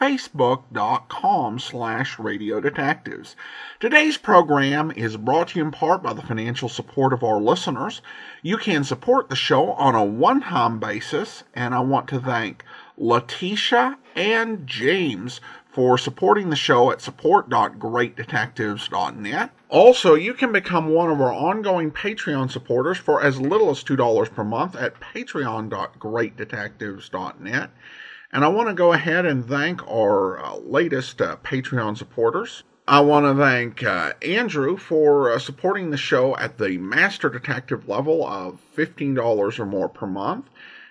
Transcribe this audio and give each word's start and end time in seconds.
facebook.com 0.00 1.58
slash 1.58 2.18
radio 2.18 2.60
detectives. 2.60 3.36
Today's 3.80 4.16
program 4.16 4.90
is 4.92 5.16
brought 5.16 5.48
to 5.48 5.58
you 5.58 5.64
in 5.64 5.70
part 5.70 6.02
by 6.02 6.12
the 6.12 6.22
financial 6.22 6.68
support 6.68 7.12
of 7.12 7.24
our 7.24 7.40
listeners. 7.40 8.00
You 8.42 8.58
can 8.58 8.84
support 8.84 9.28
the 9.28 9.36
show 9.36 9.72
on 9.72 9.94
a 9.94 10.04
one-time 10.04 10.78
basis, 10.78 11.44
and 11.54 11.74
I 11.74 11.80
want 11.80 12.08
to 12.08 12.20
thank 12.20 12.64
Letitia 12.96 13.98
and 14.14 14.66
James 14.66 15.40
for 15.72 15.98
supporting 15.98 16.50
the 16.50 16.56
show 16.56 16.90
at 16.90 17.00
support.greatdetectives.net. 17.00 19.50
Also, 19.68 20.14
you 20.14 20.34
can 20.34 20.50
become 20.50 20.88
one 20.88 21.10
of 21.10 21.20
our 21.20 21.32
ongoing 21.32 21.90
Patreon 21.90 22.50
supporters 22.50 22.98
for 22.98 23.22
as 23.22 23.40
little 23.40 23.70
as 23.70 23.84
$2 23.84 24.34
per 24.34 24.42
month 24.42 24.74
at 24.74 24.98
patreon.greatdetectives.net. 24.98 27.70
And 28.30 28.44
I 28.44 28.48
want 28.48 28.68
to 28.68 28.74
go 28.74 28.92
ahead 28.92 29.24
and 29.24 29.46
thank 29.46 29.86
our 29.88 30.38
uh, 30.38 30.56
latest 30.56 31.22
uh, 31.22 31.36
Patreon 31.42 31.96
supporters. 31.96 32.62
I 32.86 33.00
want 33.00 33.24
to 33.24 33.34
thank 33.34 33.82
uh, 33.82 34.12
Andrew 34.20 34.76
for 34.76 35.30
uh, 35.30 35.38
supporting 35.38 35.90
the 35.90 35.96
show 35.96 36.36
at 36.36 36.58
the 36.58 36.76
Master 36.78 37.30
Detective 37.30 37.88
level 37.88 38.26
of 38.26 38.60
$15 38.76 39.58
or 39.58 39.66
more 39.66 39.88
per 39.88 40.06
month. 40.06 40.46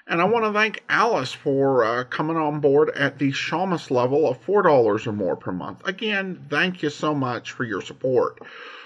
And 0.07 0.21
I 0.21 0.25
want 0.25 0.45
to 0.45 0.53
thank 0.53 0.83
Alice 0.89 1.33
for 1.33 1.83
uh, 1.83 2.03
coming 2.05 2.37
on 2.37 2.59
board 2.59 2.89
at 2.91 3.19
the 3.19 3.31
Shamus 3.31 3.91
level 3.91 4.27
of 4.27 4.43
$4 4.43 5.05
or 5.05 5.11
more 5.11 5.35
per 5.35 5.51
month. 5.51 5.85
Again, 5.85 6.45
thank 6.49 6.81
you 6.81 6.89
so 6.89 7.13
much 7.13 7.51
for 7.51 7.65
your 7.65 7.81
support. 7.81 8.39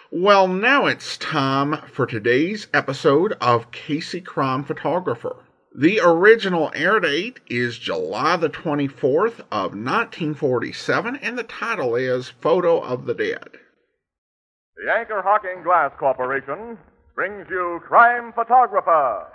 Well, 0.10 0.48
now 0.50 0.88
it's 0.88 1.18
time 1.18 1.78
for 1.88 2.06
today's 2.06 2.68
episode 2.74 3.34
of 3.40 3.72
Casey 3.72 4.20
Crime 4.20 4.64
Photographer. 4.64 5.38
The 5.74 6.02
original 6.04 6.70
air 6.76 7.00
date 7.00 7.40
is 7.48 7.80
July 7.80 8.36
the 8.36 8.50
24th 8.50 9.40
of 9.54 9.72
1947, 9.72 11.16
and 11.16 11.38
the 11.38 11.44
title 11.44 11.96
is 11.96 12.28
Photo 12.28 12.82
of 12.82 13.06
the 13.06 13.14
Dead. 13.14 13.48
The 14.76 14.92
Anchor 14.92 15.22
Hocking 15.22 15.64
Glass 15.64 15.94
Corporation 15.98 16.78
brings 17.16 17.48
you 17.50 17.80
Crime 17.88 18.34
Photographer. 18.34 19.28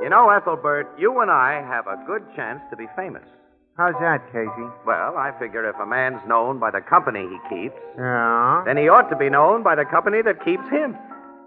You 0.00 0.08
know, 0.08 0.30
Ethelbert, 0.30 0.86
you 0.96 1.20
and 1.20 1.32
I 1.32 1.64
have 1.66 1.88
a 1.88 2.00
good 2.06 2.22
chance 2.36 2.60
to 2.70 2.76
be 2.76 2.86
famous. 2.94 3.26
How's 3.76 3.94
that, 4.00 4.24
Casey? 4.32 4.66
Well, 4.86 5.16
I 5.18 5.32
figure 5.38 5.68
if 5.68 5.76
a 5.76 5.84
man's 5.84 6.20
known 6.26 6.58
by 6.58 6.70
the 6.70 6.80
company 6.80 7.28
he 7.28 7.38
keeps, 7.54 7.76
Yeah. 7.98 8.62
then 8.64 8.76
he 8.78 8.88
ought 8.88 9.10
to 9.10 9.16
be 9.16 9.28
known 9.28 9.62
by 9.62 9.74
the 9.74 9.84
company 9.84 10.22
that 10.22 10.42
keeps 10.42 10.66
him. 10.70 10.96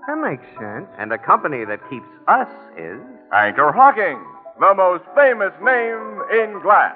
That 0.08 0.18
makes 0.18 0.46
sense. 0.60 0.88
And 1.00 1.10
the 1.12 1.18
company 1.18 1.66
that 1.66 1.80
keeps 1.90 2.08
us 2.28 2.50
is. 2.78 3.02
Anchor 3.34 3.72
Hocking, 3.72 4.20
the 4.60 4.74
most 4.76 5.04
famous 5.16 5.54
name 5.62 6.22
in 6.32 6.60
glass. 6.62 6.96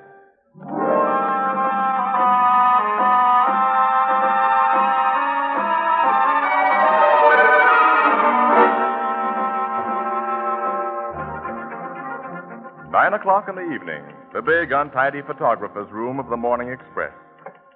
O'clock 13.21 13.45
in 13.47 13.53
the 13.55 13.61
evening, 13.69 14.01
the 14.33 14.41
big, 14.41 14.71
untidy 14.71 15.21
photographer's 15.21 15.89
room 15.91 16.19
of 16.19 16.27
the 16.29 16.37
Morning 16.37 16.69
Express. 16.69 17.13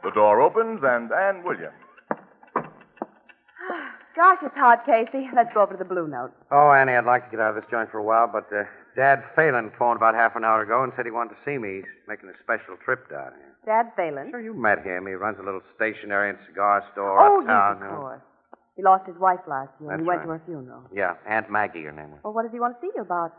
The 0.04 0.10
door 0.12 0.42
opens, 0.42 0.82
and 0.84 1.12
Ann 1.14 1.44
Williams. 1.46 1.78
Gosh, 4.16 4.40
it's 4.42 4.56
hot, 4.56 4.86
Casey. 4.86 5.30
Let's 5.36 5.54
go 5.54 5.62
over 5.62 5.74
to 5.74 5.78
the 5.78 5.86
Blue 5.86 6.08
Note. 6.08 6.32
Oh, 6.52 6.72
Annie, 6.72 6.94
I'd 6.94 7.06
like 7.06 7.26
to 7.26 7.32
get 7.32 7.40
out 7.40 7.56
of 7.56 7.62
this 7.62 7.70
joint 7.70 7.92
for 7.92 8.00
a 8.00 8.04
while, 8.04 8.26
but 8.32 8.50
uh, 8.56 8.64
Dad 8.96 9.22
Phelan 9.36 9.72
phoned 9.78 9.98
about 9.98 10.16
half 10.16 10.36
an 10.36 10.44
hour 10.44 10.64
ago 10.64 10.82
and 10.84 10.92
said 10.96 11.06
he 11.06 11.12
wanted 11.12 11.36
to 11.36 11.42
see 11.46 11.58
me. 11.60 11.78
He's 11.86 11.94
making 12.08 12.30
a 12.30 12.34
special 12.42 12.74
trip 12.84 13.10
down 13.10 13.32
here. 13.38 13.54
Dad 13.66 13.92
Phelan. 13.96 14.32
Sure, 14.32 14.42
you 14.42 14.54
met 14.54 14.82
him. 14.84 15.06
He 15.06 15.14
runs 15.14 15.38
a 15.40 15.44
little 15.46 15.62
stationery 15.76 16.30
and 16.30 16.40
cigar 16.50 16.82
store 16.94 17.20
Oh, 17.22 17.42
yes, 17.42 17.50
uptown. 17.50 17.72
of 17.74 17.80
you 17.80 17.86
know. 17.86 18.02
course. 18.02 18.22
He 18.78 18.84
lost 18.84 19.06
his 19.08 19.16
wife 19.18 19.40
last 19.48 19.72
year, 19.80 19.92
and 19.92 20.02
he 20.02 20.08
went 20.08 20.20
right. 20.20 20.26
to 20.26 20.32
her 20.36 20.42
funeral. 20.46 20.84
Yeah, 20.94 21.16
Aunt 21.28 21.50
Maggie, 21.52 21.84
her 21.84 21.92
name 21.94 22.12
was. 22.12 22.20
Well, 22.24 22.34
what 22.34 22.44
does 22.44 22.52
he 22.52 22.60
want 22.60 22.76
to 22.76 22.82
see 22.82 22.92
you 22.96 23.02
about? 23.04 23.32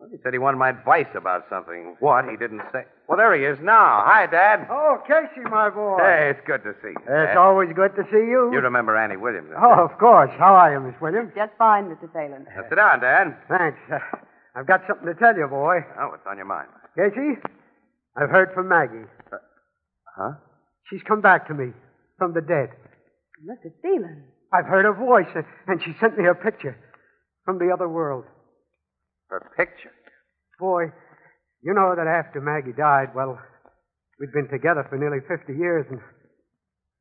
Well, 0.00 0.08
he 0.10 0.16
said 0.24 0.32
he 0.32 0.38
wanted 0.40 0.56
my 0.56 0.70
advice 0.70 1.12
about 1.14 1.44
something. 1.52 1.94
What? 2.00 2.24
He 2.24 2.36
didn't 2.40 2.62
say. 2.72 2.88
Well, 3.06 3.18
there 3.18 3.36
he 3.36 3.44
is 3.44 3.58
now. 3.60 4.00
Hi, 4.08 4.24
Dad. 4.24 4.66
Oh, 4.70 4.96
Casey, 5.06 5.44
my 5.44 5.68
boy. 5.68 5.98
Hey, 6.00 6.32
it's 6.32 6.40
good 6.46 6.62
to 6.64 6.72
see 6.80 6.88
you. 6.96 7.04
It's 7.04 7.36
Dad. 7.36 7.36
always 7.36 7.68
good 7.76 7.92
to 7.96 8.04
see 8.08 8.24
you. 8.32 8.48
You 8.50 8.60
remember 8.64 8.96
Annie 8.96 9.18
Williams? 9.20 9.52
Oh, 9.60 9.76
you? 9.76 9.82
of 9.84 9.98
course. 10.00 10.30
How 10.38 10.54
are 10.56 10.72
you, 10.72 10.80
Miss 10.80 10.96
Williams? 11.02 11.32
Just 11.36 11.52
fine, 11.58 11.84
Mr. 11.92 12.08
Phelan. 12.16 12.46
Now, 12.48 12.64
sit 12.70 12.76
down, 12.76 13.00
Dad. 13.00 13.36
Thanks. 13.48 13.78
Uh, 13.92 13.98
I've 14.56 14.66
got 14.66 14.80
something 14.88 15.04
to 15.06 15.14
tell 15.14 15.36
you, 15.36 15.46
boy. 15.46 15.84
Oh, 16.00 16.08
what's 16.16 16.24
on 16.26 16.38
your 16.38 16.46
mind? 16.48 16.68
Casey, 16.96 17.36
I've 18.16 18.30
heard 18.30 18.50
from 18.54 18.68
Maggie. 18.68 19.04
Huh? 20.16 20.32
She's 20.88 21.02
come 21.06 21.20
back 21.20 21.46
to 21.48 21.54
me 21.54 21.72
from 22.16 22.32
the 22.32 22.40
dead. 22.40 22.70
Mr. 23.44 23.68
Phelan. 23.82 24.24
I've 24.52 24.64
heard 24.66 24.84
her 24.86 24.94
voice, 24.94 25.28
and- 25.34 25.44
and 25.68 25.82
she 25.84 25.94
sent 26.00 26.16
me 26.18 26.26
a 26.26 26.34
picture 26.34 26.76
from 27.44 27.58
the 27.58 27.70
other 27.72 27.88
world. 27.88 28.24
Her 29.30 29.40
picture. 29.56 29.94
Boy, 30.58 30.90
you 31.62 31.72
know 31.72 31.94
that 31.94 32.10
after 32.10 32.42
Maggie 32.42 32.74
died, 32.76 33.14
well, 33.14 33.38
we'd 34.18 34.34
been 34.34 34.50
together 34.50 34.84
for 34.90 34.98
nearly 34.98 35.22
50 35.24 35.54
years, 35.54 35.86
and 35.88 36.02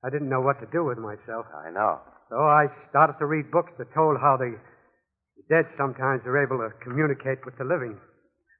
I 0.06 0.14
didn't 0.14 0.30
know 0.30 0.40
what 0.40 0.62
to 0.62 0.70
do 0.72 0.86
with 0.86 1.02
myself. 1.02 1.50
I 1.52 1.74
know. 1.74 2.00
So 2.30 2.38
I 2.38 2.70
started 2.94 3.18
to 3.18 3.26
read 3.26 3.50
books 3.50 3.74
that 3.82 3.90
told 3.98 4.22
how 4.22 4.38
the 4.38 4.54
the 5.40 5.56
dead 5.56 5.66
sometimes 5.80 6.22
are 6.28 6.36
able 6.36 6.60
to 6.60 6.70
communicate 6.84 7.40
with 7.48 7.56
the 7.58 7.64
living. 7.64 7.96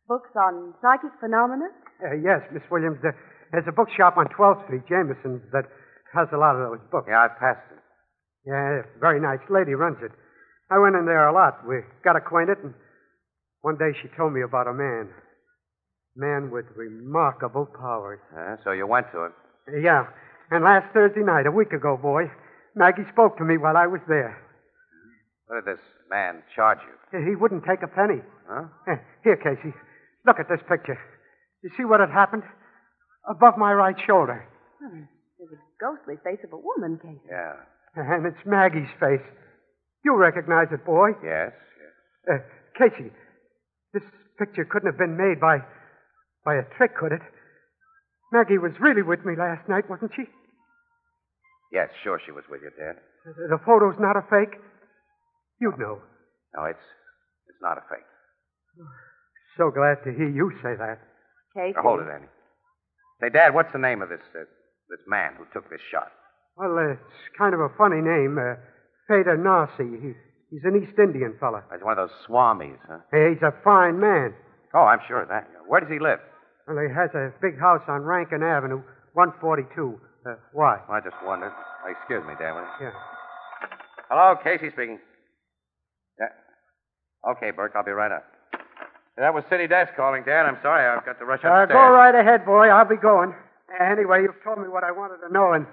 Books 0.08 0.32
on 0.34 0.74
psychic 0.82 1.12
phenomena? 1.20 1.68
Uh, 2.00 2.16
yes, 2.24 2.40
Miss 2.56 2.64
Williams, 2.72 2.98
there, 3.04 3.16
there's 3.52 3.68
a 3.68 3.76
bookshop 3.76 4.16
on 4.18 4.32
12th 4.32 4.64
Street, 4.66 4.88
Jameson's, 4.88 5.44
that 5.52 5.68
has 6.16 6.32
a 6.34 6.40
lot 6.40 6.56
of 6.56 6.64
those 6.66 6.82
books. 6.90 7.06
Yeah, 7.12 7.28
I've 7.28 7.38
passed 7.38 7.68
it. 7.70 7.84
Yeah, 8.48 8.88
very 9.00 9.20
nice 9.20 9.44
lady 9.52 9.76
runs 9.76 10.00
it. 10.02 10.12
I 10.72 10.80
went 10.80 10.96
in 10.96 11.06
there 11.06 11.28
a 11.28 11.34
lot. 11.34 11.62
We 11.68 11.84
got 12.04 12.16
acquainted, 12.16 12.58
and 12.64 12.74
one 13.62 13.78
day 13.78 13.92
she 14.02 14.08
told 14.16 14.34
me 14.34 14.42
about 14.42 14.68
a 14.68 14.74
man. 14.74 15.10
Man 16.16 16.50
with 16.52 16.66
remarkable 16.76 17.66
powers. 17.80 18.20
Uh, 18.36 18.56
so 18.64 18.72
you 18.72 18.88
went 18.88 19.08
to 19.14 19.26
it. 19.26 19.32
Uh, 19.68 19.78
yeah, 19.80 20.06
and 20.52 20.64
last 20.64 20.92
Thursday 20.94 21.22
night, 21.24 21.46
a 21.46 21.52
week 21.52 21.72
ago, 21.72 21.98
boy, 22.02 22.24
Maggie 22.76 23.06
spoke 23.12 23.38
to 23.38 23.44
me 23.46 23.58
while 23.58 23.78
I 23.78 23.88
was 23.88 24.02
there. 24.08 24.36
What 25.48 25.64
did 25.66 25.76
this 25.78 25.84
man 26.10 26.44
charge 26.56 26.80
you? 26.86 27.26
He 27.26 27.36
wouldn't 27.36 27.64
take 27.66 27.82
a 27.84 27.88
penny. 27.88 28.22
Huh? 28.50 28.66
Eh, 28.88 28.98
Here, 29.24 29.38
Casey. 29.38 29.74
Look 30.26 30.38
at 30.40 30.50
this 30.50 30.62
picture. 30.70 30.98
You 31.64 31.70
see 31.78 31.86
what 31.86 32.00
had 32.00 32.10
happened? 32.10 32.44
Above 33.30 33.58
my 33.58 33.74
right 33.74 33.96
shoulder. 34.06 34.48
Hmm, 34.82 35.04
There's 35.38 35.52
a 35.54 35.62
ghostly 35.82 36.16
face 36.24 36.40
of 36.44 36.54
a 36.54 36.58
woman, 36.58 37.00
Casey. 37.02 37.22
Yeah. 37.30 37.54
And 37.96 38.26
it's 38.26 38.38
Maggie's 38.46 38.90
face. 39.00 39.26
You 40.06 40.16
recognize 40.16 40.68
it, 40.72 40.86
boy. 40.86 41.10
Yes, 41.24 41.52
yes. 41.52 41.94
Uh, 42.30 42.38
Casey, 42.78 43.12
this 43.94 44.04
picture 44.38 44.66
couldn't 44.66 44.92
have 44.92 44.98
been 45.00 45.18
made 45.18 45.40
by 45.40 45.60
by 46.46 46.56
a 46.56 46.64
trick, 46.78 46.96
could 46.96 47.12
it? 47.12 47.22
Maggie 48.32 48.58
was 48.58 48.72
really 48.80 49.02
with 49.02 49.26
me 49.26 49.34
last 49.38 49.68
night, 49.68 49.90
wasn't 49.90 50.12
she? 50.16 50.24
Yes, 51.72 51.90
sure 52.04 52.20
she 52.26 52.32
was 52.32 52.44
with 52.50 52.62
you, 52.62 52.72
Dad. 52.78 52.98
The 53.26 53.60
photo's 53.66 54.00
not 54.00 54.16
a 54.18 54.24
fake? 54.30 54.58
You 55.62 55.74
know. 55.78 56.02
No, 56.56 56.64
it's 56.66 56.88
it's 57.48 57.62
not 57.62 57.78
a 57.78 57.82
fake. 57.90 58.08
So 59.58 59.70
glad 59.72 60.04
to 60.06 60.12
hear 60.14 60.30
you 60.30 60.52
say 60.64 60.76
that. 60.78 61.00
Casey. 61.54 61.74
Now, 61.76 61.82
hold 61.84 62.00
it, 62.02 62.08
Annie. 62.10 62.32
Say, 63.22 63.30
Dad, 63.30 63.54
what's 63.54 63.74
the 63.74 63.80
name 63.80 64.02
of 64.02 64.10
this 64.10 64.24
uh, 64.34 64.46
this 64.90 65.04
man 65.08 65.34
who 65.38 65.46
took 65.54 65.70
this 65.70 65.82
shot? 65.92 66.12
Well, 66.56 66.78
uh, 66.78 66.94
it's 66.94 67.38
kind 67.38 67.54
of 67.54 67.60
a 67.60 67.70
funny 67.78 68.02
name. 68.02 68.38
Uh, 68.40 68.56
Feda 69.10 69.36
Narsi. 69.38 70.02
He, 70.02 70.14
he's 70.52 70.64
an 70.64 70.76
East 70.82 70.98
Indian 71.00 71.36
fella. 71.40 71.64
He's 71.72 71.84
one 71.84 71.98
of 71.98 72.10
those 72.10 72.16
swamis, 72.28 72.78
huh? 72.88 73.00
Hey, 73.12 73.34
he's 73.34 73.42
a 73.44 73.54
fine 73.64 74.00
man. 74.00 74.34
Oh, 74.74 74.86
I'm 74.86 75.00
sure 75.08 75.22
of 75.24 75.30
that. 75.30 75.48
Where 75.68 75.80
does 75.82 75.90
he 75.90 76.00
live? 76.00 76.20
Well, 76.68 76.78
he 76.78 76.94
has 76.94 77.10
a 77.16 77.34
big 77.42 77.60
house 77.60 77.82
on 77.88 78.02
Rankin 78.04 78.44
Avenue, 78.44 78.82
142. 79.14 80.00
Uh, 80.26 80.36
why? 80.54 80.78
Well, 80.88 80.98
I 80.98 81.02
just 81.02 81.16
wondered. 81.26 81.52
Excuse 81.88 82.22
me, 82.28 82.34
Dan. 82.40 82.54
will 82.56 82.62
you? 82.80 82.88
Yeah. 82.88 82.92
Hello, 84.10 84.36
Casey 84.44 84.70
speaking. 84.74 85.00
Yeah. 86.20 87.32
Okay, 87.32 87.52
Burke, 87.52 87.74
I'll 87.76 87.84
be 87.86 87.92
right 87.92 88.12
up. 88.12 88.24
That 89.18 89.34
was 89.34 89.44
City 89.50 89.68
Desk 89.68 89.92
calling, 89.98 90.24
Dan. 90.24 90.46
I'm 90.46 90.58
sorry, 90.62 90.86
I've 90.88 91.06
got 91.06 91.20
to 91.20 91.26
rush 91.26 91.44
Uh, 91.44 91.50
upstairs. 91.50 91.70
go 91.76 91.92
right 91.92 92.16
ahead, 92.16 92.46
boy. 92.46 92.68
I'll 92.70 92.88
be 92.88 92.96
going. 92.96 93.34
Anyway, 93.80 94.24
you've 94.24 94.42
told 94.44 94.60
me 94.60 94.68
what 94.68 94.84
I 94.84 94.92
wanted 94.92 95.18
to 95.28 95.34
know, 95.34 95.54
and 95.54 95.66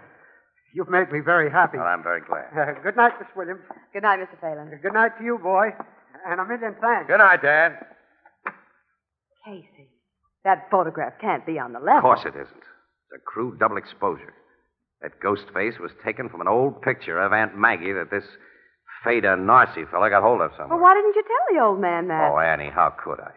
you've 0.76 0.90
made 0.90 1.10
me 1.10 1.20
very 1.24 1.50
happy. 1.50 1.78
Well, 1.78 1.86
I'm 1.86 2.02
very 2.02 2.20
glad. 2.20 2.52
Uh, 2.52 2.78
good 2.84 2.96
night, 2.96 3.12
Miss 3.18 3.28
Williams. 3.34 3.62
Good 3.94 4.02
night, 4.02 4.20
Mr. 4.20 4.38
Phelan. 4.38 4.78
Good 4.82 4.92
night 4.92 5.16
to 5.18 5.24
you, 5.24 5.38
boy. 5.42 5.70
And 6.28 6.40
a 6.40 6.44
million 6.44 6.76
thanks. 6.80 7.08
Good 7.08 7.18
night, 7.18 7.40
Dan. 7.40 7.76
Casey, 9.44 9.88
that 10.44 10.68
photograph 10.70 11.14
can't 11.20 11.46
be 11.46 11.58
on 11.58 11.72
the 11.72 11.78
level. 11.78 11.98
Of 11.98 12.02
course 12.02 12.26
it 12.26 12.34
isn't. 12.36 12.66
It's 12.66 13.14
a 13.16 13.20
crude 13.24 13.58
double 13.58 13.76
exposure. 13.76 14.34
That 15.00 15.20
ghost 15.22 15.44
face 15.54 15.74
was 15.80 15.92
taken 16.04 16.28
from 16.28 16.40
an 16.40 16.48
old 16.48 16.82
picture 16.82 17.18
of 17.20 17.32
Aunt 17.32 17.56
Maggie 17.56 17.92
that 17.92 18.10
this 18.10 18.24
Feda 19.04 19.36
Narcy 19.38 19.88
fellow 19.90 20.08
got 20.10 20.22
hold 20.22 20.40
of 20.40 20.50
somewhere. 20.58 20.76
Well, 20.76 20.82
why 20.82 20.94
didn't 20.94 21.14
you 21.14 21.22
tell 21.22 21.56
the 21.56 21.64
old 21.64 21.80
man 21.80 22.08
that? 22.08 22.30
Oh, 22.32 22.38
Annie, 22.38 22.70
how 22.70 22.90
could 22.90 23.20
I? 23.20 23.30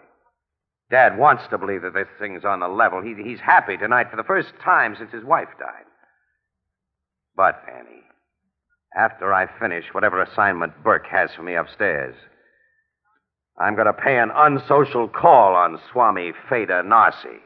Dad 0.90 1.20
wants 1.20 1.44
to 1.52 1.58
believe 1.60 1.84
that 1.84 1.94
this 1.94 2.08
thing's 2.20 2.44
on 2.44 2.62
the 2.62 2.68
level. 2.68 3.02
He, 3.04 3.14
he's 3.22 3.40
happy 3.40 3.78
tonight 3.78 4.08
for 4.10 4.18
the 4.18 4.24
first 4.24 4.50
time 4.64 4.96
since 4.98 5.12
his 5.12 5.24
wife 5.24 5.50
died. 5.60 5.86
But, 7.36 7.64
Annie, 7.68 8.04
after 8.96 9.34
I 9.34 9.48
finish 9.60 9.86
whatever 9.94 10.22
assignment 10.22 10.84
Burke 10.84 11.08
has 11.08 11.30
for 11.36 11.44
me 11.44 11.56
upstairs, 11.56 12.16
I'm 13.58 13.76
going 13.76 13.88
to 13.88 13.94
pay 13.94 14.18
an 14.18 14.32
unsocial 14.34 15.08
call 15.08 15.54
on 15.54 15.80
Swami 15.92 16.34
Feda 16.50 16.84
Narsi. 16.84 17.40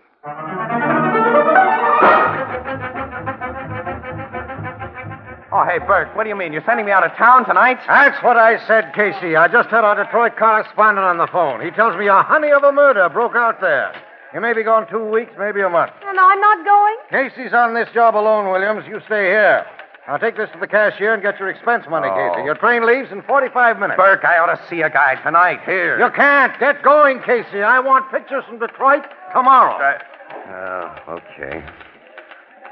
Oh, 5.56 5.65
hey, 5.65 5.77
Burke, 5.86 6.15
what 6.15 6.24
do 6.24 6.29
you 6.29 6.36
mean? 6.36 6.51
You're 6.51 6.63
sending 6.65 6.86
me 6.86 6.91
out 6.91 7.06
of 7.06 7.15
town 7.15 7.45
tonight? 7.45 7.77
That's 7.88 8.24
what 8.24 8.38
I 8.38 8.57
said, 8.65 8.91
Casey. 8.95 9.36
I 9.36 9.47
just 9.47 9.69
had 9.69 9.83
our 9.83 10.03
Detroit 10.03 10.36
correspondent 10.36 11.06
on 11.06 11.19
the 11.19 11.27
phone. 11.27 11.62
He 11.62 11.69
tells 11.69 11.95
me 11.95 12.07
a 12.07 12.24
honey 12.24 12.51
of 12.51 12.63
a 12.63 12.71
murder 12.71 13.07
broke 13.09 13.36
out 13.36 13.62
there. 13.62 13.94
You 14.33 14.41
may 14.41 14.53
be 14.53 14.63
gone 14.63 14.88
two 14.89 15.03
weeks, 15.12 15.31
maybe 15.38 15.62
a 15.62 15.69
month. 15.69 15.91
And 16.06 16.19
I'm 16.19 16.39
not 16.41 16.65
going? 16.65 16.95
Casey's 17.09 17.53
on 17.53 17.74
this 17.75 17.88
job 17.94 18.15
alone, 18.15 18.50
Williams. 18.51 18.85
You 18.88 19.00
stay 19.06 19.25
here. 19.30 19.65
I'll 20.07 20.19
take 20.19 20.35
this 20.35 20.50
to 20.53 20.59
the 20.59 20.68
cashier 20.68 21.13
and 21.13 21.21
get 21.24 21.39
your 21.39 21.50
expense 21.50 21.85
money, 21.89 22.09
Oh. 22.12 22.31
Casey. 22.33 22.44
Your 22.44 22.56
train 22.56 22.85
leaves 22.85 23.12
in 23.12 23.21
45 23.21 23.80
minutes. 23.80 23.97
Burke, 23.97 24.25
I 24.25 24.38
ought 24.39 24.53
to 24.53 24.59
see 24.69 24.81
a 24.81 24.89
guy 24.89 25.15
tonight. 25.24 25.62
Here. 25.65 25.97
You 26.00 26.09
can't. 26.12 26.59
Get 26.59 26.81
going, 26.83 27.21
Casey. 27.21 27.62
I 27.62 27.80
want 27.80 28.12
pictures 28.12 28.44
from 28.45 28.59
Detroit 28.59 29.03
tomorrow. 29.33 29.77
Uh, 29.80 31.00
oh, 31.07 31.13
okay. 31.39 31.63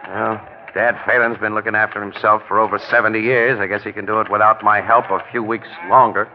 Well, 0.10 0.42
Dad 0.74 1.00
Phelan's 1.06 1.38
been 1.38 1.54
looking 1.54 1.76
after 1.76 2.02
himself 2.04 2.42
for 2.48 2.60
over 2.60 2.80
70 2.80 3.20
years. 3.22 3.60
I 3.60 3.68
guess 3.68 3.84
he 3.84 3.92
can 3.94 4.06
do 4.06 4.20
it 4.20 4.30
without 4.32 4.64
my 4.64 4.82
help 4.82 5.06
a 5.12 5.24
few 5.32 5.44
weeks 5.44 5.68
longer. 5.90 6.28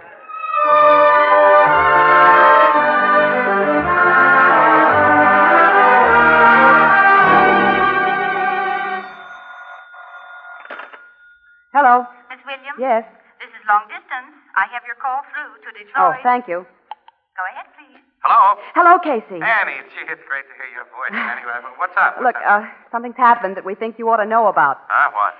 Through 15.96 16.12
to 16.12 16.19
Oh, 16.19 16.22
thank 16.22 16.46
you. 16.48 16.60
Go 16.62 17.43
ahead, 17.52 17.66
please. 17.76 18.00
Hello? 18.22 18.60
Hello, 18.75 18.98
Casey. 19.00 19.40
Annie, 19.40 19.81
gee, 19.93 20.06
it's 20.12 20.22
great 20.28 20.44
to 20.48 20.54
hear 20.60 20.70
your 20.76 20.87
voice. 20.93 21.12
Anyway, 21.16 21.72
what's 21.78 21.96
up? 21.96 22.16
Look, 22.22 22.37
uh, 22.46 22.64
something's 22.93 23.16
happened 23.16 23.56
that 23.56 23.64
we 23.64 23.75
think 23.75 23.98
you 23.98 24.08
ought 24.08 24.22
to 24.22 24.26
know 24.28 24.48
about. 24.48 24.78
Huh? 24.88 25.10
What? 25.14 25.34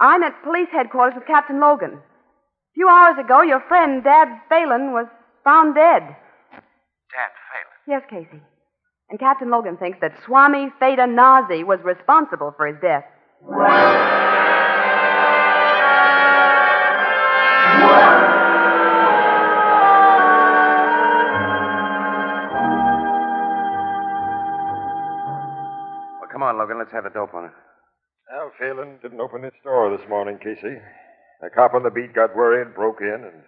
I'm 0.00 0.22
at 0.22 0.42
police 0.42 0.68
headquarters 0.72 1.14
with 1.14 1.26
Captain 1.26 1.60
Logan. 1.60 1.94
A 1.94 2.72
few 2.74 2.88
hours 2.88 3.18
ago, 3.18 3.42
your 3.42 3.60
friend, 3.68 4.02
Dad 4.02 4.28
Phelan, 4.48 4.92
was 4.92 5.06
found 5.44 5.74
dead. 5.74 6.02
Dad 7.12 7.30
Phelan. 7.50 7.76
Yes, 7.86 8.02
Casey. 8.08 8.42
And 9.10 9.18
Captain 9.18 9.50
Logan 9.50 9.76
thinks 9.76 9.98
that 10.00 10.12
Swami 10.24 10.68
Feda 10.80 11.06
Nazi 11.12 11.64
was 11.64 11.80
responsible 11.84 12.54
for 12.56 12.66
his 12.68 12.76
death. 12.80 13.04
Let's 26.90 27.06
have 27.06 27.12
the 27.14 27.20
dope 27.20 27.34
on 27.38 27.44
it. 27.44 27.54
Al 28.34 28.50
Phelan 28.58 28.98
didn't 29.00 29.20
open 29.22 29.44
his 29.44 29.54
door 29.62 29.96
this 29.96 30.08
morning, 30.08 30.42
Casey. 30.42 30.74
A 31.38 31.48
cop 31.54 31.74
on 31.74 31.84
the 31.84 31.90
beat 31.94 32.12
got 32.18 32.34
worried, 32.34 32.74
broke 32.74 32.98
in, 33.00 33.30
and 33.30 33.46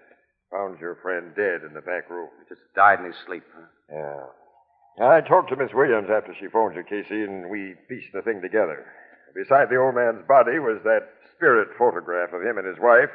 found 0.52 0.78
your 0.78 0.94
friend 1.02 1.34
dead 1.34 1.66
in 1.66 1.74
the 1.74 1.82
back 1.82 2.06
room. 2.08 2.30
He 2.38 2.54
just 2.54 2.62
died 2.76 3.00
in 3.00 3.06
his 3.06 3.18
sleep. 3.26 3.42
Huh? 3.50 3.66
Yeah. 3.90 5.10
I 5.10 5.26
talked 5.26 5.50
to 5.50 5.56
Miss 5.56 5.74
Williams 5.74 6.06
after 6.06 6.30
she 6.38 6.46
phoned 6.54 6.76
you, 6.76 6.86
Casey, 6.86 7.26
and 7.26 7.50
we 7.50 7.74
pieced 7.88 8.14
the 8.14 8.22
thing 8.22 8.40
together. 8.40 8.86
Beside 9.34 9.70
the 9.70 9.82
old 9.82 9.96
man's 9.96 10.22
body 10.28 10.62
was 10.62 10.78
that 10.84 11.10
spirit 11.34 11.74
photograph 11.76 12.30
of 12.30 12.46
him 12.46 12.58
and 12.62 12.66
his 12.68 12.78
wife. 12.78 13.10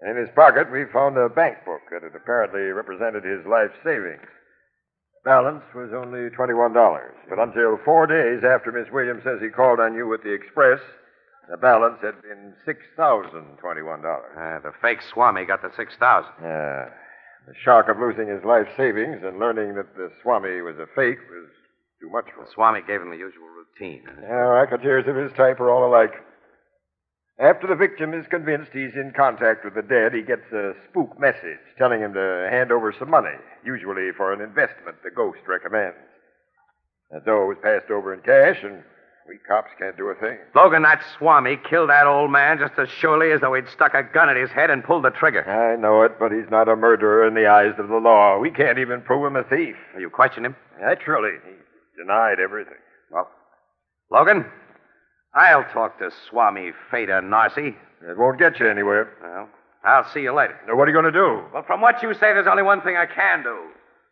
And 0.00 0.16
in 0.16 0.24
his 0.24 0.34
pocket, 0.34 0.72
we 0.72 0.88
found 0.88 1.18
a 1.18 1.28
bank 1.28 1.58
book 1.68 1.84
that 1.92 2.00
had 2.00 2.16
apparently 2.16 2.72
represented 2.72 3.28
his 3.28 3.44
life 3.44 3.76
savings. 3.84 4.32
Balance 5.24 5.62
was 5.74 5.90
only 5.94 6.30
$21. 6.30 6.74
But 7.28 7.38
until 7.38 7.78
four 7.84 8.06
days 8.06 8.42
after 8.44 8.72
Miss 8.72 8.90
Williams 8.92 9.22
says 9.22 9.38
he 9.40 9.48
called 9.50 9.78
on 9.78 9.94
you 9.94 10.08
with 10.08 10.22
the 10.22 10.32
express, 10.32 10.80
the 11.48 11.56
balance 11.56 11.98
had 12.02 12.20
been 12.22 12.54
$6,021. 12.66 12.98
Uh, 12.98 14.60
the 14.60 14.72
fake 14.80 14.98
Swami 15.12 15.44
got 15.44 15.62
the 15.62 15.70
6000 15.76 16.30
Yeah. 16.42 16.88
The 17.46 17.54
shock 17.64 17.88
of 17.88 17.98
losing 17.98 18.28
his 18.28 18.44
life 18.44 18.68
savings 18.76 19.22
and 19.24 19.38
learning 19.38 19.74
that 19.74 19.94
the 19.96 20.10
Swami 20.22 20.60
was 20.62 20.76
a 20.78 20.86
fake 20.94 21.18
was 21.30 21.50
too 22.00 22.10
much 22.10 22.26
for 22.34 22.42
him. 22.42 22.46
The. 22.46 22.52
Swami 22.54 22.80
gave 22.86 23.02
him 23.02 23.10
the 23.10 23.16
usual 23.16 23.48
routine. 23.50 24.02
Yeah, 24.22 24.46
racketeers 24.62 25.06
of 25.08 25.16
his 25.16 25.32
type 25.36 25.58
are 25.58 25.70
all 25.70 25.86
alike. 25.86 26.14
After 27.38 27.66
the 27.66 27.74
victim 27.74 28.12
is 28.12 28.26
convinced 28.28 28.70
he's 28.72 28.94
in 28.94 29.12
contact 29.16 29.64
with 29.64 29.74
the 29.74 29.82
dead, 29.82 30.12
he 30.12 30.22
gets 30.22 30.52
a 30.52 30.74
spook 30.88 31.18
message 31.18 31.64
telling 31.78 32.00
him 32.00 32.12
to 32.14 32.48
hand 32.50 32.70
over 32.70 32.92
some 32.98 33.10
money, 33.10 33.36
usually 33.64 34.12
for 34.16 34.32
an 34.32 34.40
investment 34.40 35.02
the 35.02 35.10
ghost 35.10 35.40
recommends. 35.46 35.96
That 37.10 37.24
dough 37.24 37.46
was 37.46 37.58
passed 37.62 37.90
over 37.90 38.14
in 38.14 38.20
cash, 38.20 38.62
and 38.62 38.82
we 39.28 39.38
cops 39.48 39.70
can't 39.78 39.96
do 39.96 40.08
a 40.08 40.14
thing. 40.14 40.38
Logan, 40.54 40.82
that 40.82 41.02
Swami 41.18 41.56
killed 41.68 41.90
that 41.90 42.06
old 42.06 42.30
man 42.30 42.58
just 42.58 42.78
as 42.78 42.88
surely 42.88 43.32
as 43.32 43.40
though 43.40 43.54
he'd 43.54 43.68
stuck 43.68 43.94
a 43.94 44.02
gun 44.02 44.28
at 44.28 44.36
his 44.36 44.50
head 44.50 44.70
and 44.70 44.84
pulled 44.84 45.04
the 45.04 45.10
trigger. 45.10 45.48
I 45.48 45.76
know 45.80 46.02
it, 46.02 46.18
but 46.18 46.32
he's 46.32 46.50
not 46.50 46.68
a 46.68 46.76
murderer 46.76 47.26
in 47.26 47.34
the 47.34 47.46
eyes 47.46 47.74
of 47.78 47.88
the 47.88 47.96
law. 47.96 48.38
We 48.38 48.50
can't 48.50 48.78
even 48.78 49.02
prove 49.02 49.26
him 49.26 49.36
a 49.36 49.44
thief. 49.44 49.76
You 49.98 50.10
question 50.10 50.44
him? 50.44 50.56
Naturally, 50.80 51.32
he 51.44 51.54
denied 52.00 52.40
everything. 52.40 52.78
Well, 53.10 53.28
Logan, 54.10 54.46
I'll 55.34 55.64
talk 55.72 55.98
to 55.98 56.10
Swami 56.28 56.72
Feda 56.90 57.22
Narsi. 57.22 57.74
It 58.02 58.18
won't 58.18 58.38
get 58.38 58.60
you 58.60 58.68
anywhere. 58.68 59.08
Well, 59.22 59.48
I'll 59.84 60.08
see 60.12 60.20
you 60.20 60.32
later. 60.34 60.58
Now, 60.66 60.76
what 60.76 60.86
are 60.88 60.90
you 60.90 60.94
going 61.00 61.12
to 61.12 61.12
do? 61.12 61.42
Well, 61.54 61.62
from 61.66 61.80
what 61.80 62.02
you 62.02 62.12
say, 62.14 62.32
there's 62.34 62.46
only 62.48 62.62
one 62.62 62.82
thing 62.82 62.96
I 62.96 63.06
can 63.06 63.42
do 63.42 63.56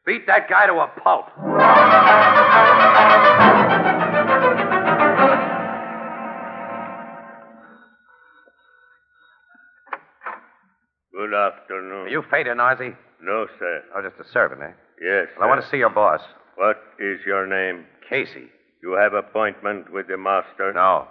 beat 0.06 0.26
that 0.26 0.48
guy 0.48 0.66
to 0.66 0.72
a 0.72 0.88
pulp. 1.02 1.26
Good 11.12 11.34
afternoon. 11.34 12.06
Are 12.06 12.08
you 12.08 12.22
Feda 12.32 12.54
Narsi? 12.56 12.94
No, 13.22 13.46
sir. 13.58 13.82
Oh, 13.94 14.02
just 14.02 14.20
a 14.26 14.32
servant, 14.32 14.62
eh? 14.62 14.72
Yes. 15.02 15.28
Well, 15.38 15.46
I 15.46 15.50
want 15.50 15.62
to 15.62 15.68
see 15.70 15.76
your 15.78 15.90
boss, 15.90 16.20
What 16.56 16.76
is 16.98 17.20
your 17.26 17.46
name? 17.46 17.84
Casey. 18.08 18.48
You 18.82 18.92
have 18.92 19.12
appointment 19.12 19.92
with 19.92 20.08
the 20.08 20.16
master? 20.16 20.72
No. 20.72 21.06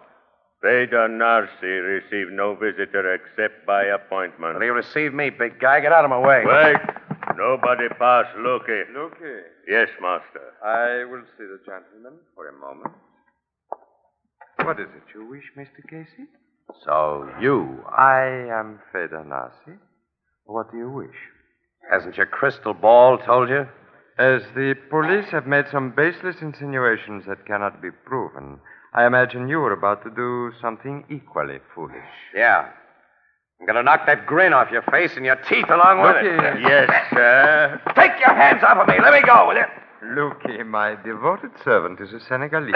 Veda 0.61 1.07
Narsi 1.07 1.63
receive 1.63 2.31
no 2.31 2.55
visitor 2.55 3.13
except 3.13 3.65
by 3.65 3.83
appointment. 3.85 4.55
Will 4.55 4.65
you 4.65 4.73
receive 4.73 5.13
me, 5.13 5.29
big 5.29 5.59
guy? 5.59 5.79
Get 5.79 5.93
out 5.93 6.03
of 6.03 6.09
my 6.09 6.19
way. 6.19 6.43
Wait. 6.45 6.77
Nobody 7.37 7.87
pass 7.97 8.25
Lucky. 8.37 8.81
Lucky. 8.93 9.39
Yes, 9.67 9.87
master. 10.01 10.51
I 10.65 11.05
will 11.09 11.23
see 11.37 11.45
the 11.45 11.59
gentleman 11.65 12.19
for 12.35 12.49
a 12.49 12.53
moment. 12.59 12.93
What 14.63 14.79
is 14.79 14.87
it 14.93 15.03
you 15.15 15.25
wish, 15.29 15.45
Mr. 15.57 15.81
Casey? 15.89 16.27
So 16.83 17.29
you. 17.39 17.81
I 17.97 18.49
am 18.51 18.79
Feda 18.93 19.25
Nasi. 19.25 19.79
What 20.45 20.71
do 20.71 20.77
you 20.77 20.89
wish? 20.89 21.15
Hasn't 21.89 22.17
your 22.17 22.25
crystal 22.25 22.73
ball 22.73 23.17
told 23.19 23.49
you? 23.49 23.65
As 24.19 24.41
the 24.53 24.75
police 24.89 25.29
have 25.31 25.47
made 25.47 25.65
some 25.71 25.91
baseless 25.91 26.35
insinuations 26.41 27.23
that 27.25 27.45
cannot 27.45 27.81
be 27.81 27.89
proven, 27.89 28.59
I 28.93 29.05
imagine 29.05 29.47
you 29.47 29.61
are 29.61 29.71
about 29.71 30.03
to 30.03 30.09
do 30.09 30.51
something 30.61 31.05
equally 31.09 31.59
foolish. 31.73 32.03
Yeah. 32.35 32.67
I'm 33.61 33.65
going 33.65 33.77
to 33.77 33.83
knock 33.83 34.05
that 34.07 34.25
grin 34.25 34.51
off 34.51 34.71
your 34.71 34.81
face 34.83 35.15
and 35.15 35.25
your 35.25 35.37
teeth 35.37 35.69
along 35.69 36.01
with 36.01 36.17
it. 36.17 36.61
Yes, 36.61 36.89
sir. 37.13 37.81
Take 37.95 38.19
your 38.19 38.35
hands 38.35 38.61
off 38.61 38.77
of 38.77 38.87
me. 38.89 38.95
Let 39.01 39.13
me 39.13 39.21
go, 39.21 39.47
will 39.47 39.55
you? 39.55 39.65
Lukey, 40.03 40.65
my 40.65 40.95
devoted 41.03 41.51
servant 41.63 41.99
is 41.99 42.13
a 42.13 42.19
Senegalese. 42.21 42.73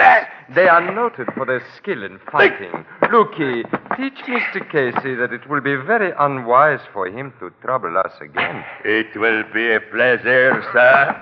They 0.54 0.68
are 0.68 0.92
noted 0.94 1.28
for 1.34 1.46
their 1.46 1.64
skill 1.76 2.02
in 2.02 2.18
fighting. 2.30 2.84
Lukey, 3.04 3.62
teach 3.96 4.18
Mr. 4.26 4.60
Casey 4.70 5.14
that 5.14 5.32
it 5.32 5.48
will 5.48 5.62
be 5.62 5.74
very 5.74 6.12
unwise 6.18 6.80
for 6.92 7.06
him 7.06 7.32
to 7.40 7.50
trouble 7.62 7.96
us 7.96 8.12
again. 8.20 8.62
It 8.84 9.16
will 9.16 9.42
be 9.54 9.72
a 9.72 9.80
pleasure, 9.80 10.62
sir. 10.72 11.18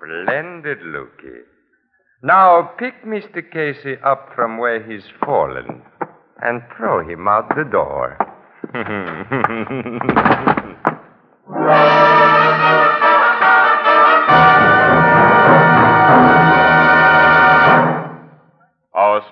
Splendid, 0.00 0.78
Lukey. 0.80 1.40
Now 2.22 2.70
pick 2.78 3.04
Mr. 3.04 3.42
Casey 3.52 3.96
up 4.02 4.30
from 4.34 4.56
where 4.56 4.82
he's 4.82 5.04
fallen 5.24 5.82
and 6.42 6.62
throw 6.76 7.06
him 7.06 7.28
out 7.28 7.48
the 7.54 7.64
door. 7.64 8.16
Our 11.48 12.02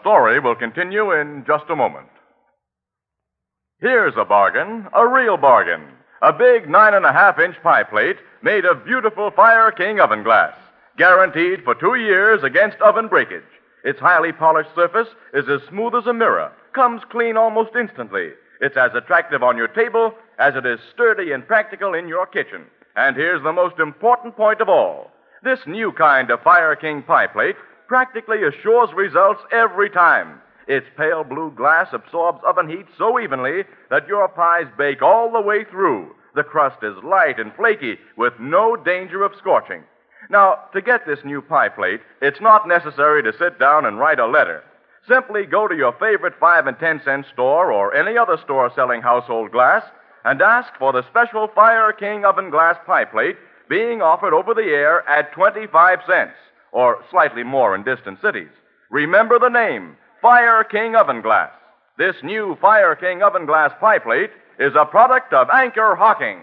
story 0.01 0.39
will 0.39 0.55
continue 0.55 1.11
in 1.11 1.43
just 1.45 1.65
a 1.71 1.75
moment. 1.75 2.07
Here's 3.81 4.15
a 4.17 4.25
bargain, 4.25 4.87
a 4.95 5.09
real 5.09 5.37
bargain. 5.37 5.83
A 6.23 6.33
big 6.33 6.69
nine 6.69 6.95
and 6.95 7.05
a 7.05 7.13
half 7.13 7.41
inch 7.41 7.57
pie 7.65 7.83
plate 7.83 8.19
made 8.43 8.65
of 8.65 8.85
beautiful 8.85 9.33
Fire 9.33 9.73
King 9.73 9.99
oven 9.99 10.23
glass, 10.23 10.55
guaranteed 10.97 11.65
for 11.65 11.75
two 11.75 11.97
years 11.97 12.45
against 12.45 12.81
oven 12.81 13.09
breakage. 13.09 13.43
Its 13.83 13.99
highly 13.99 14.31
polished 14.33 14.71
surface 14.77 15.09
is 15.35 15.49
as 15.49 15.67
smooth 15.69 15.97
as 15.97 16.07
a 16.07 16.13
mirror, 16.13 16.53
comes 16.75 17.03
clean 17.11 17.37
almost 17.37 17.75
instantly. 17.75 18.31
It's 18.61 18.77
as 18.77 18.93
attractive 18.95 19.43
on 19.43 19.57
your 19.57 19.69
table 19.69 20.15
as 20.39 20.55
it 20.57 20.67
is 20.67 20.81
sturdy 20.93 21.33
and 21.33 21.47
practical 21.47 21.95
in 21.95 22.09
your 22.09 22.27
kitchen. 22.27 22.65
And 22.97 23.17
here's 23.17 23.43
the 23.43 23.53
most 23.53 23.79
important 23.79 24.37
point 24.37 24.61
of 24.61 24.69
all. 24.69 25.11
This 25.43 25.61
new 25.67 25.93
kind 25.93 26.31
of 26.31 26.43
Fire 26.43 26.75
King 26.77 27.03
pie 27.03 27.27
plate 27.27 27.57
practically 27.87 28.43
assures 28.45 28.91
results 28.95 29.41
every 29.53 29.91
time. 29.91 30.41
Its 30.67 30.87
pale 30.97 31.25
blue 31.25 31.53
glass 31.55 31.89
absorbs 31.93 32.41
oven 32.47 32.69
heat 32.69 32.87
so 32.97 33.19
evenly 33.21 33.65
that 33.91 34.09
your 34.09 34.29
pies 34.29 34.67
bake 34.79 35.03
all 35.03 35.31
the 35.31 35.41
way 35.41 35.65
through. 35.65 36.15
The 36.35 36.43
crust 36.43 36.83
is 36.83 36.97
light 37.05 37.39
and 37.39 37.55
flaky 37.55 37.99
with 38.17 38.33
no 38.41 38.77
danger 38.77 39.23
of 39.23 39.33
scorching. 39.39 39.85
Now, 40.31 40.61
to 40.73 40.81
get 40.81 41.07
this 41.07 41.19
new 41.25 41.43
pie 41.43 41.69
plate, 41.69 42.01
it's 42.23 42.41
not 42.41 42.67
necessary 42.67 43.23
to 43.23 43.37
sit 43.39 43.59
down 43.59 43.85
and 43.85 43.99
write 43.99 44.19
a 44.19 44.27
letter. 44.27 44.65
Simply 45.07 45.45
go 45.45 45.69
to 45.69 45.77
your 45.77 45.93
favorite 45.93 46.35
5 46.41 46.67
and 46.67 46.79
10 46.79 47.03
cent 47.05 47.27
store 47.33 47.71
or 47.71 47.95
any 47.95 48.17
other 48.17 48.39
store 48.43 48.73
selling 48.75 49.03
household 49.03 49.53
glass 49.53 49.85
and 50.25 50.41
ask 50.41 50.73
for 50.79 50.93
the 50.93 51.07
special 51.11 51.49
Fire 51.55 51.93
King 51.93 52.25
oven 52.25 52.51
glass 52.51 52.77
pie 52.87 53.05
plate 53.05 53.37
being 53.69 54.03
offered 54.03 54.35
over 54.35 54.55
the 54.55 54.63
air 54.63 55.09
at 55.09 55.33
25 55.33 55.99
cents 56.07 56.35
or 56.73 57.03
slightly 57.11 57.43
more 57.43 57.75
in 57.75 57.83
distant 57.85 58.21
cities. 58.21 58.51
Remember 58.91 59.39
the 59.39 59.49
name, 59.49 59.97
Fire 60.21 60.65
King 60.65 60.97
Oven 60.97 61.23
Glass. 61.23 61.51
This 61.99 62.17
new 62.23 62.57
Fire 62.61 62.97
King 62.97 63.23
Oven 63.23 63.47
Glass 63.47 63.73
pie 63.81 63.99
plate 63.99 64.31
is 64.59 64.73
a 64.79 64.85
product 64.85 65.33
of 65.33 65.49
Anchor 65.51 65.95
Hocking. 65.95 66.41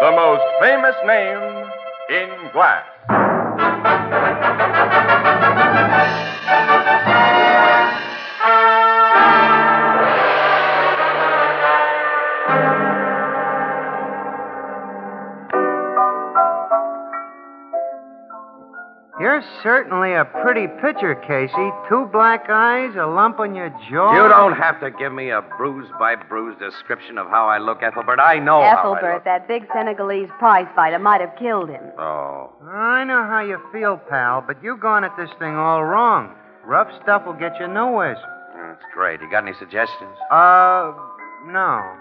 The 0.00 0.12
most 0.16 0.42
famous 0.60 0.96
name 1.06 1.70
in 2.10 2.28
glass. 2.52 2.84
Certainly 19.62 20.12
a 20.14 20.24
pretty 20.24 20.66
picture, 20.80 21.14
Casey. 21.14 21.70
Two 21.88 22.06
black 22.12 22.46
eyes, 22.48 22.94
a 22.96 23.06
lump 23.06 23.38
on 23.40 23.54
your 23.54 23.70
jaw. 23.90 24.12
You 24.12 24.28
don't 24.28 24.56
have 24.56 24.80
to 24.80 24.90
give 24.90 25.12
me 25.12 25.30
a 25.30 25.42
bruise 25.56 25.88
by 25.98 26.16
bruise 26.16 26.56
description 26.58 27.18
of 27.18 27.28
how 27.28 27.46
I 27.46 27.58
look, 27.58 27.82
Ethelbert. 27.82 28.18
I 28.20 28.38
know 28.38 28.60
how 28.60 28.66
I 28.66 28.80
Ethelbert, 28.80 29.14
look. 29.14 29.24
that 29.24 29.48
big 29.48 29.66
Senegalese 29.72 30.28
prize 30.38 30.66
fighter 30.74 30.98
might 30.98 31.20
have 31.20 31.34
killed 31.38 31.68
him. 31.68 31.82
Oh. 31.98 32.50
I 32.68 33.04
know 33.04 33.24
how 33.24 33.40
you 33.40 33.58
feel, 33.72 33.96
pal, 34.08 34.42
but 34.46 34.62
you've 34.62 34.80
gone 34.80 35.04
at 35.04 35.16
this 35.16 35.30
thing 35.38 35.54
all 35.54 35.84
wrong. 35.84 36.34
Rough 36.64 36.88
stuff 37.02 37.26
will 37.26 37.32
get 37.34 37.58
you 37.58 37.68
nowhere. 37.68 38.16
That's 38.56 38.84
great. 38.94 39.20
You 39.20 39.30
got 39.30 39.42
any 39.46 39.54
suggestions? 39.58 40.16
Uh, 40.30 40.92
no. 41.46 41.96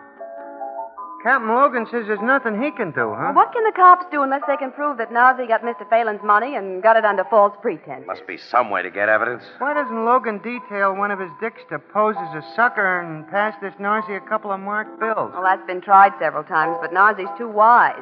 Captain 1.23 1.49
Logan 1.49 1.85
says 1.91 2.07
there's 2.07 2.21
nothing 2.21 2.61
he 2.61 2.71
can 2.71 2.91
do, 2.91 3.13
huh? 3.13 3.31
What 3.33 3.53
can 3.53 3.63
the 3.63 3.71
cops 3.75 4.05
do 4.11 4.23
unless 4.23 4.41
they 4.47 4.57
can 4.57 4.71
prove 4.71 4.97
that 4.97 5.11
Nazi 5.13 5.45
got 5.45 5.61
Mr. 5.61 5.87
Phelan's 5.87 6.21
money 6.23 6.55
and 6.55 6.81
got 6.81 6.97
it 6.97 7.05
under 7.05 7.23
false 7.25 7.53
pretense? 7.61 8.05
Must 8.07 8.25
be 8.25 8.37
some 8.37 8.69
way 8.71 8.81
to 8.81 8.89
get 8.89 9.07
evidence. 9.07 9.43
Why 9.59 9.73
doesn't 9.75 10.05
Logan 10.05 10.39
detail 10.39 10.95
one 10.95 11.11
of 11.11 11.19
his 11.19 11.29
dicks 11.39 11.61
to 11.69 11.77
pose 11.77 12.15
as 12.17 12.43
a 12.43 12.55
sucker 12.55 13.01
and 13.01 13.29
pass 13.29 13.53
this 13.61 13.73
Narcy 13.79 14.17
a 14.17 14.27
couple 14.27 14.51
of 14.51 14.59
marked 14.59 14.99
bills? 14.99 15.31
Well, 15.33 15.43
that's 15.43 15.65
been 15.67 15.81
tried 15.81 16.13
several 16.19 16.43
times, 16.43 16.77
but 16.81 16.91
Nazi's 16.91 17.29
too 17.37 17.49
wise. 17.49 18.01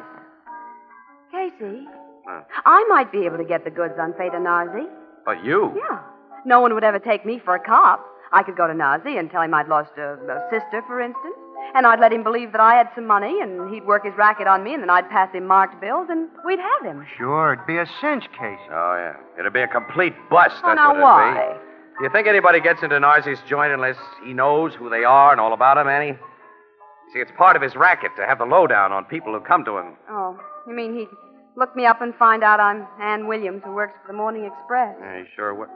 Casey, 1.30 1.86
Huh. 2.26 2.42
I 2.66 2.84
might 2.88 3.10
be 3.10 3.24
able 3.24 3.38
to 3.38 3.44
get 3.44 3.64
the 3.64 3.70
goods 3.70 3.94
on 3.98 4.12
Fata 4.14 4.38
Nazi. 4.38 4.86
But 5.24 5.42
you? 5.44 5.72
Yeah. 5.76 6.00
No 6.44 6.60
one 6.60 6.74
would 6.74 6.84
ever 6.84 6.98
take 6.98 7.24
me 7.24 7.40
for 7.44 7.54
a 7.54 7.60
cop. 7.60 8.04
I 8.32 8.42
could 8.42 8.56
go 8.56 8.66
to 8.66 8.74
Nazi 8.74 9.16
and 9.16 9.30
tell 9.30 9.42
him 9.42 9.54
I'd 9.54 9.68
lost 9.68 9.90
a, 9.96 10.14
a 10.14 10.46
sister, 10.50 10.82
for 10.86 11.00
instance. 11.00 11.34
And 11.74 11.86
I'd 11.86 12.00
let 12.00 12.12
him 12.12 12.22
believe 12.24 12.52
that 12.52 12.60
I 12.60 12.74
had 12.74 12.88
some 12.94 13.06
money, 13.06 13.40
and 13.40 13.72
he'd 13.72 13.84
work 13.86 14.04
his 14.04 14.14
racket 14.16 14.46
on 14.46 14.64
me, 14.64 14.74
and 14.74 14.82
then 14.82 14.90
I'd 14.90 15.08
pass 15.08 15.32
him 15.32 15.46
marked 15.46 15.80
bills, 15.80 16.08
and 16.10 16.28
we'd 16.44 16.58
have 16.58 16.84
him. 16.84 17.06
Sure, 17.16 17.52
it'd 17.54 17.66
be 17.66 17.78
a 17.78 17.86
cinch, 18.00 18.24
Casey. 18.32 18.58
Oh, 18.70 18.94
yeah. 18.96 19.14
It'd 19.38 19.52
be 19.52 19.60
a 19.60 19.68
complete 19.68 20.14
bust. 20.28 20.56
Oh, 20.64 20.68
That's 20.68 20.76
now 20.76 20.88
what 20.88 20.96
it'd 20.96 21.02
why? 21.02 21.52
be. 21.54 21.58
Do 21.98 22.04
you 22.04 22.10
think 22.10 22.26
anybody 22.26 22.60
gets 22.60 22.82
into 22.82 22.98
Narcy's 22.98 23.38
joint 23.48 23.72
unless 23.72 23.96
he 24.24 24.32
knows 24.32 24.74
who 24.74 24.88
they 24.90 25.04
are 25.04 25.32
and 25.32 25.40
all 25.40 25.52
about 25.52 25.76
them, 25.76 25.86
Annie? 25.86 26.08
You 26.18 27.12
see, 27.12 27.18
it's 27.20 27.30
part 27.36 27.56
of 27.56 27.62
his 27.62 27.76
racket 27.76 28.12
to 28.16 28.26
have 28.26 28.38
the 28.38 28.46
lowdown 28.46 28.90
on 28.92 29.04
people 29.04 29.32
who 29.32 29.40
come 29.40 29.64
to 29.66 29.76
him. 29.78 29.96
Oh, 30.10 30.38
you 30.66 30.74
mean 30.74 30.94
he'd 30.96 31.08
look 31.56 31.76
me 31.76 31.84
up 31.86 32.00
and 32.00 32.14
find 32.14 32.42
out 32.42 32.58
I'm 32.58 32.86
Ann 33.00 33.26
Williams, 33.26 33.62
who 33.64 33.72
works 33.74 33.94
for 34.00 34.12
the 34.12 34.16
Morning 34.16 34.44
Express? 34.46 34.96
Yeah, 34.98 35.18
he 35.18 35.24
sure 35.36 35.54
would. 35.54 35.68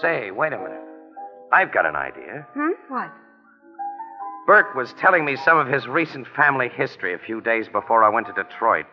Say, 0.00 0.30
wait 0.30 0.52
a 0.52 0.58
minute. 0.58 0.80
I've 1.52 1.72
got 1.72 1.86
an 1.86 1.96
idea. 1.96 2.46
Hmm? 2.54 2.70
What? 2.88 3.10
Burke 4.46 4.74
was 4.74 4.92
telling 4.98 5.24
me 5.24 5.36
some 5.36 5.58
of 5.58 5.68
his 5.68 5.86
recent 5.86 6.26
family 6.34 6.68
history 6.68 7.14
a 7.14 7.18
few 7.18 7.40
days 7.40 7.68
before 7.68 8.02
I 8.02 8.08
went 8.08 8.26
to 8.26 8.32
Detroit. 8.32 8.86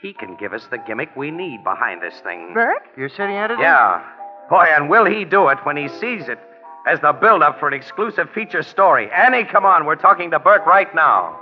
He 0.00 0.12
can 0.12 0.36
give 0.36 0.52
us 0.52 0.66
the 0.70 0.78
gimmick 0.78 1.14
we 1.16 1.30
need 1.30 1.62
behind 1.62 2.02
this 2.02 2.18
thing. 2.24 2.52
Burke? 2.52 2.88
Your 2.96 3.08
city 3.08 3.34
editor? 3.34 3.62
Yeah. 3.62 4.02
Boy, 4.50 4.66
and 4.76 4.90
will 4.90 5.04
he 5.04 5.24
do 5.24 5.48
it 5.48 5.58
when 5.64 5.76
he 5.76 5.88
sees 5.88 6.28
it 6.28 6.40
as 6.86 6.98
the 7.00 7.12
build-up 7.12 7.60
for 7.60 7.68
an 7.68 7.74
exclusive 7.74 8.28
feature 8.34 8.62
story. 8.62 9.08
Annie, 9.14 9.44
come 9.44 9.64
on. 9.64 9.86
We're 9.86 9.94
talking 9.94 10.32
to 10.32 10.40
Burke 10.40 10.66
right 10.66 10.92
now. 10.92 11.38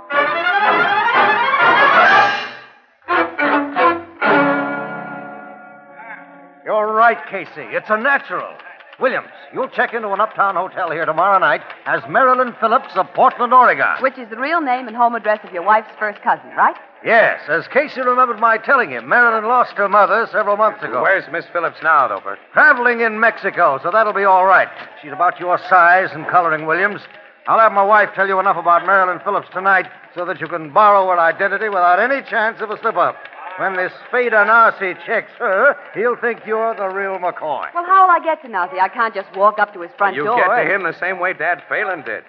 You're 6.63 6.93
right, 6.93 7.17
Casey. 7.29 7.67
It's 7.71 7.89
a 7.89 7.97
natural. 7.97 8.53
Williams, 9.01 9.27
you'll 9.51 9.67
check 9.69 9.93
into 9.95 10.09
an 10.13 10.21
uptown 10.21 10.55
hotel 10.55 10.91
here 10.91 11.05
tomorrow 11.05 11.39
night 11.39 11.61
as 11.85 12.01
Marilyn 12.07 12.55
Phillips 12.59 12.95
of 12.95 13.07
Portland, 13.15 13.51
Oregon. 13.51 13.99
Which 13.99 14.17
is 14.19 14.29
the 14.29 14.37
real 14.37 14.61
name 14.61 14.87
and 14.87 14.95
home 14.95 15.15
address 15.15 15.39
of 15.43 15.51
your 15.51 15.63
wife's 15.63 15.89
first 15.97 16.21
cousin, 16.21 16.51
right? 16.55 16.75
Yes, 17.03 17.41
as 17.49 17.67
Casey 17.67 18.01
remembered 18.01 18.39
my 18.39 18.59
telling 18.59 18.91
him, 18.91 19.09
Marilyn 19.09 19.45
lost 19.45 19.73
her 19.77 19.89
mother 19.89 20.29
several 20.31 20.55
months 20.55 20.83
ago. 20.83 21.01
Where's 21.01 21.23
Miss 21.31 21.45
Phillips 21.51 21.77
now, 21.81 22.07
though, 22.07 22.19
Burke? 22.19 22.37
Traveling 22.53 23.01
in 23.01 23.19
Mexico, 23.19 23.79
so 23.81 23.89
that'll 23.91 24.13
be 24.13 24.23
all 24.23 24.45
right. 24.45 24.67
She's 25.01 25.11
about 25.11 25.39
your 25.39 25.57
size 25.67 26.09
and 26.13 26.27
coloring, 26.27 26.67
Williams. 26.67 27.01
I'll 27.47 27.57
have 27.57 27.71
my 27.71 27.83
wife 27.83 28.09
tell 28.13 28.27
you 28.27 28.39
enough 28.39 28.57
about 28.57 28.85
Marilyn 28.85 29.19
Phillips 29.23 29.47
tonight 29.51 29.87
so 30.13 30.25
that 30.25 30.39
you 30.39 30.47
can 30.47 30.71
borrow 30.71 31.07
her 31.07 31.19
identity 31.19 31.69
without 31.69 31.99
any 31.99 32.21
chance 32.29 32.61
of 32.61 32.69
a 32.69 32.79
slip 32.79 32.97
up. 32.97 33.15
When 33.57 33.75
this 33.75 33.91
Fada 34.09 34.45
Narcy 34.45 34.95
checks 35.05 35.31
her, 35.37 35.75
he'll 35.93 36.15
think 36.15 36.41
you're 36.47 36.73
the 36.75 36.87
real 36.89 37.19
McCoy. 37.19 37.67
Well, 37.73 37.85
how'll 37.85 38.09
I 38.09 38.19
get 38.23 38.41
to 38.43 38.47
Nazi? 38.47 38.79
I 38.79 38.87
can't 38.87 39.13
just 39.13 39.35
walk 39.35 39.59
up 39.59 39.73
to 39.73 39.81
his 39.81 39.91
front 39.97 40.15
door. 40.15 40.23
you 40.25 40.29
door. 40.31 40.37
get 40.37 40.47
to 40.47 40.61
and- 40.61 40.71
him 40.71 40.83
the 40.83 40.97
same 40.99 41.19
way 41.19 41.33
Dad 41.33 41.61
Phelan 41.69 42.03
did. 42.03 42.23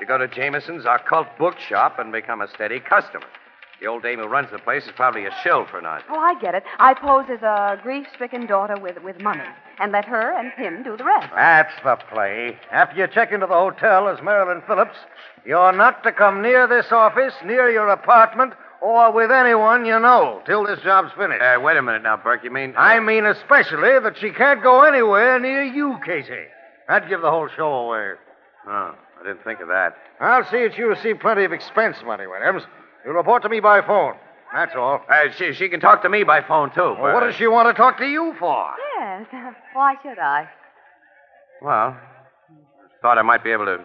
You 0.00 0.06
go 0.06 0.18
to 0.18 0.28
Jameson's 0.28 0.84
occult 0.86 1.26
bookshop 1.38 1.98
and 1.98 2.12
become 2.12 2.40
a 2.40 2.48
steady 2.48 2.78
customer. 2.78 3.26
The 3.80 3.86
old 3.86 4.02
dame 4.02 4.18
who 4.18 4.26
runs 4.26 4.50
the 4.50 4.58
place 4.58 4.84
is 4.84 4.92
probably 4.94 5.24
a 5.24 5.30
shill 5.42 5.64
for 5.66 5.80
Nazi. 5.80 6.04
Oh, 6.10 6.18
I 6.18 6.38
get 6.40 6.54
it. 6.54 6.64
I 6.78 6.94
pose 6.94 7.26
as 7.30 7.42
a 7.42 7.78
grief-stricken 7.82 8.46
daughter 8.46 8.76
with, 8.80 9.02
with 9.02 9.20
money 9.20 9.42
and 9.80 9.92
let 9.92 10.04
her 10.04 10.32
and 10.36 10.52
him 10.52 10.82
do 10.82 10.96
the 10.96 11.04
rest. 11.04 11.28
That's 11.34 11.72
the 11.84 11.96
play. 12.12 12.58
After 12.72 12.96
you 12.96 13.06
check 13.06 13.30
into 13.32 13.46
the 13.46 13.54
hotel 13.54 14.08
as 14.08 14.20
Marilyn 14.22 14.62
Phillips, 14.66 14.96
you're 15.44 15.72
not 15.72 16.02
to 16.04 16.12
come 16.12 16.42
near 16.42 16.66
this 16.66 16.86
office, 16.90 17.34
near 17.44 17.70
your 17.70 17.88
apartment, 17.88 18.52
or 18.80 19.12
with 19.12 19.30
anyone 19.30 19.84
you 19.84 19.98
know 19.98 20.42
till 20.46 20.64
this 20.64 20.80
job's 20.80 21.12
finished. 21.16 21.42
Uh, 21.42 21.60
wait 21.60 21.76
a 21.76 21.82
minute 21.82 22.02
now, 22.02 22.16
Burke. 22.16 22.44
You 22.44 22.50
mean. 22.50 22.74
I 22.76 23.00
mean 23.00 23.26
especially 23.26 23.98
that 24.00 24.16
she 24.18 24.30
can't 24.30 24.62
go 24.62 24.82
anywhere 24.82 25.38
near 25.38 25.62
you, 25.62 25.98
Casey. 26.04 26.44
That'd 26.88 27.08
give 27.08 27.20
the 27.20 27.30
whole 27.30 27.48
show 27.54 27.68
away. 27.68 28.12
Oh, 28.66 28.94
I 29.20 29.22
didn't 29.24 29.44
think 29.44 29.60
of 29.60 29.68
that. 29.68 29.96
I'll 30.20 30.44
see 30.44 30.62
that 30.66 30.76
you 30.78 30.86
receive 30.88 31.20
plenty 31.20 31.44
of 31.44 31.52
expense 31.52 31.96
money, 32.04 32.26
Williams. 32.26 32.62
You 33.04 33.12
report 33.12 33.42
to 33.42 33.48
me 33.48 33.60
by 33.60 33.82
phone. 33.82 34.14
That's 34.52 34.74
all. 34.74 35.02
Uh, 35.08 35.30
she, 35.36 35.52
she 35.52 35.68
can 35.68 35.80
talk 35.80 36.02
to 36.02 36.08
me 36.08 36.24
by 36.24 36.40
phone, 36.40 36.70
too. 36.74 36.96
Well, 36.98 37.14
what 37.14 37.20
does 37.20 37.34
she 37.34 37.46
want 37.46 37.68
to 37.68 37.74
talk 37.74 37.98
to 37.98 38.06
you 38.06 38.34
for? 38.38 38.70
Yes. 38.98 39.26
Why 39.74 39.94
should 40.02 40.18
I? 40.18 40.48
Well, 41.60 41.96
thought 43.02 43.18
I 43.18 43.22
might 43.22 43.44
be 43.44 43.50
able 43.50 43.66
to 43.66 43.78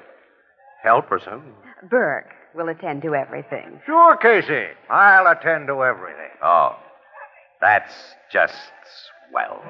help 0.81 1.12
or 1.12 1.19
something. 1.19 1.53
Burke 1.89 2.33
will 2.55 2.69
attend 2.69 3.01
to 3.03 3.15
everything. 3.15 3.79
Sure, 3.86 4.15
Casey. 4.17 4.67
I'll 4.89 5.27
attend 5.27 5.67
to 5.67 5.83
everything. 5.83 6.31
Oh, 6.43 6.75
that's 7.62 7.93
just 8.31 8.53
swell. 9.29 9.62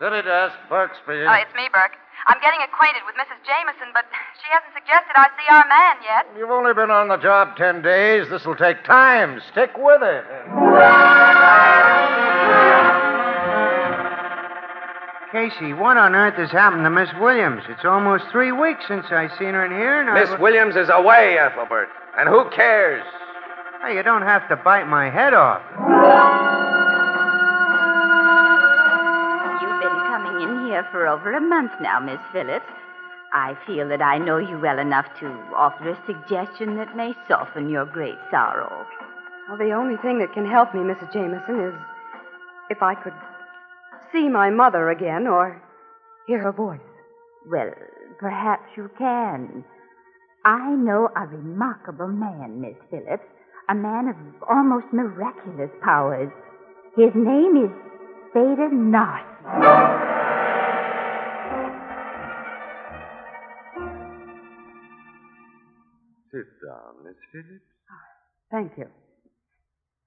City 0.00 0.22
desk, 0.26 0.56
Burke 0.68 0.90
speaking. 0.98 1.30
Oh, 1.30 1.38
it's 1.38 1.54
me, 1.54 1.68
Burke. 1.72 1.94
I'm 2.26 2.40
getting 2.42 2.58
acquainted 2.62 3.02
with 3.06 3.14
Mrs. 3.14 3.38
Jameson, 3.46 3.94
but 3.94 4.04
she 4.42 4.48
hasn't 4.50 4.74
suggested 4.74 5.14
I 5.14 5.30
see 5.38 5.46
our 5.50 5.66
man 5.68 5.96
yet. 6.02 6.26
You've 6.36 6.50
only 6.50 6.74
been 6.74 6.90
on 6.90 7.08
the 7.08 7.18
job 7.18 7.56
ten 7.56 7.82
days. 7.82 8.28
This'll 8.30 8.56
take 8.56 8.82
time. 8.84 9.40
Stick 9.52 9.70
with 9.76 10.02
it. 10.02 10.24
Casey, 15.32 15.72
what 15.72 15.96
on 15.96 16.14
earth 16.14 16.34
has 16.34 16.50
happened 16.50 16.84
to 16.84 16.90
Miss 16.90 17.08
Williams? 17.18 17.62
It's 17.66 17.86
almost 17.86 18.24
three 18.30 18.52
weeks 18.52 18.84
since 18.86 19.06
I've 19.10 19.32
seen 19.38 19.56
her 19.56 19.64
in 19.64 19.72
here, 19.72 20.02
and 20.02 20.12
Miss 20.12 20.28
I... 20.28 20.38
Williams 20.38 20.76
is 20.76 20.90
away, 20.92 21.38
Ethelbert. 21.40 21.88
And 22.18 22.28
who 22.28 22.50
cares? 22.50 23.02
Hey, 23.80 23.96
you 23.96 24.02
don't 24.02 24.28
have 24.28 24.46
to 24.50 24.56
bite 24.56 24.86
my 24.86 25.08
head 25.08 25.32
off. 25.32 25.62
You've 29.56 29.80
been 29.80 30.00
coming 30.12 30.36
in 30.44 30.66
here 30.66 30.86
for 30.92 31.08
over 31.08 31.32
a 31.32 31.40
month 31.40 31.72
now, 31.80 31.98
Miss 31.98 32.20
Phillips. 32.30 32.68
I 33.32 33.56
feel 33.66 33.88
that 33.88 34.02
I 34.02 34.18
know 34.18 34.36
you 34.36 34.60
well 34.60 34.78
enough 34.78 35.06
to 35.20 35.28
offer 35.56 35.88
a 35.88 35.98
suggestion 36.04 36.76
that 36.76 36.94
may 36.94 37.14
soften 37.26 37.70
your 37.70 37.86
great 37.86 38.18
sorrow. 38.30 38.86
Well, 39.48 39.56
the 39.56 39.72
only 39.72 39.96
thing 40.02 40.18
that 40.18 40.34
can 40.34 40.44
help 40.44 40.74
me, 40.74 40.80
Mrs. 40.80 41.10
Jameson, 41.10 41.58
is 41.58 41.74
if 42.68 42.82
I 42.82 42.94
could 42.94 43.14
see 44.12 44.28
my 44.28 44.50
mother 44.50 44.90
again 44.90 45.26
or 45.26 45.60
hear 46.26 46.40
her 46.40 46.52
voice. 46.52 46.80
Well, 47.50 47.72
perhaps 48.18 48.64
you 48.76 48.90
can. 48.98 49.64
I 50.44 50.74
know 50.74 51.08
a 51.16 51.26
remarkable 51.26 52.08
man, 52.08 52.60
Miss 52.60 52.76
Phillips, 52.90 53.24
a 53.68 53.74
man 53.74 54.08
of 54.08 54.16
almost 54.48 54.86
miraculous 54.92 55.70
powers. 55.82 56.30
His 56.96 57.10
name 57.14 57.56
is 57.64 57.70
Theda 58.32 58.68
Narcy. 58.72 59.32
Sit 66.30 66.46
down, 66.64 67.04
Miss 67.04 67.14
Phillips. 67.30 67.64
Thank 68.50 68.72
you. 68.76 69.01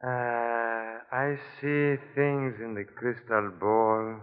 Uh, 0.04 1.00
I 1.12 1.38
see 1.60 1.96
things 2.14 2.56
in 2.60 2.76
the 2.76 2.84
crystal 2.84 3.52
ball. 3.60 4.22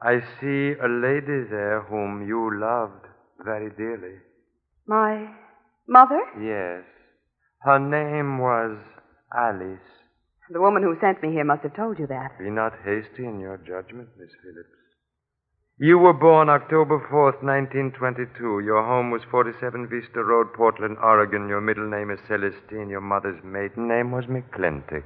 I 0.00 0.20
see 0.40 0.74
a 0.78 0.88
lady 0.88 1.48
there 1.50 1.82
whom 1.88 2.26
you 2.26 2.58
loved 2.60 3.06
very 3.44 3.70
dearly. 3.70 4.18
My 4.86 5.28
mother? 5.88 6.20
Yes. 6.40 6.84
Her 7.62 7.78
name 7.78 8.38
was 8.38 8.78
Alice. 9.34 9.88
The 10.50 10.60
woman 10.60 10.82
who 10.82 10.96
sent 11.00 11.22
me 11.22 11.32
here 11.32 11.44
must 11.44 11.62
have 11.62 11.76
told 11.76 11.98
you 11.98 12.06
that. 12.06 12.38
Be 12.38 12.50
not 12.50 12.72
hasty 12.84 13.24
in 13.24 13.38
your 13.40 13.58
judgment, 13.58 14.08
Miss 14.18 14.30
Phillips. 14.42 14.77
You 15.80 15.96
were 15.96 16.12
born 16.12 16.48
October 16.48 16.98
4th, 16.98 17.40
1922. 17.40 18.60
Your 18.64 18.84
home 18.84 19.12
was 19.12 19.22
47 19.30 19.86
Vista 19.86 20.24
Road, 20.24 20.52
Portland, 20.52 20.96
Oregon. 21.00 21.46
Your 21.46 21.60
middle 21.60 21.88
name 21.88 22.10
is 22.10 22.18
Celestine. 22.26 22.90
Your 22.90 23.00
mother's 23.00 23.40
maiden 23.44 23.86
name 23.86 24.10
was 24.10 24.24
McClintock. 24.24 25.04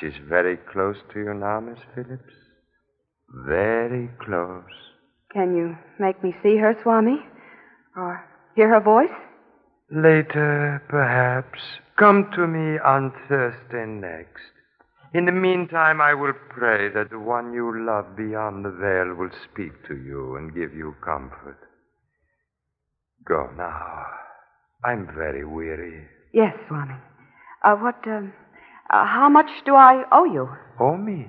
She's 0.00 0.18
very 0.28 0.56
close 0.56 0.96
to 1.12 1.20
you 1.20 1.34
now, 1.34 1.60
Miss 1.60 1.78
Phillips. 1.94 2.34
Very 3.46 4.10
close. 4.24 4.64
Can 5.32 5.54
you 5.56 5.76
make 6.00 6.20
me 6.24 6.34
see 6.42 6.56
her, 6.56 6.76
Swami? 6.82 7.20
Or 7.96 8.28
hear 8.56 8.70
her 8.70 8.80
voice? 8.80 9.14
Later, 9.92 10.82
perhaps. 10.88 11.60
Come 11.96 12.28
to 12.34 12.48
me 12.48 12.80
on 12.80 13.12
Thursday 13.28 13.86
next. 13.86 14.50
In 15.14 15.26
the 15.26 15.32
meantime, 15.32 16.00
I 16.00 16.14
will 16.14 16.32
pray 16.48 16.88
that 16.88 17.10
the 17.10 17.18
one 17.18 17.52
you 17.52 17.84
love 17.84 18.16
beyond 18.16 18.64
the 18.64 18.70
veil 18.70 19.14
will 19.14 19.30
speak 19.44 19.72
to 19.86 19.94
you 19.94 20.36
and 20.36 20.54
give 20.54 20.72
you 20.74 20.94
comfort. 21.04 21.58
Go 23.26 23.50
now. 23.56 24.06
I'm 24.84 25.06
very 25.14 25.44
weary. 25.44 26.06
Yes, 26.32 26.54
Swami. 26.66 26.94
Uh, 27.62 27.76
what, 27.76 27.96
um, 28.06 28.32
uh, 28.90 29.06
how 29.06 29.28
much 29.28 29.50
do 29.66 29.74
I 29.74 30.02
owe 30.10 30.24
you? 30.24 30.48
Oh, 30.80 30.96
me? 30.96 31.28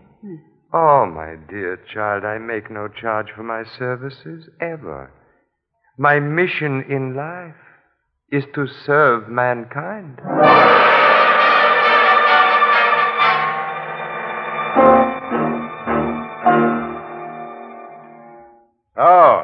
Oh, 0.74 1.06
my 1.06 1.36
dear 1.50 1.78
child, 1.94 2.24
I 2.24 2.38
make 2.38 2.72
no 2.72 2.88
charge 2.88 3.28
for 3.36 3.44
my 3.44 3.64
services, 3.78 4.50
ever. 4.62 5.12
My 5.98 6.20
mission 6.20 6.84
in 6.90 7.16
life 7.16 7.54
is 8.32 8.46
to 8.56 8.66
serve 8.86 9.30
mankind. 9.30 10.20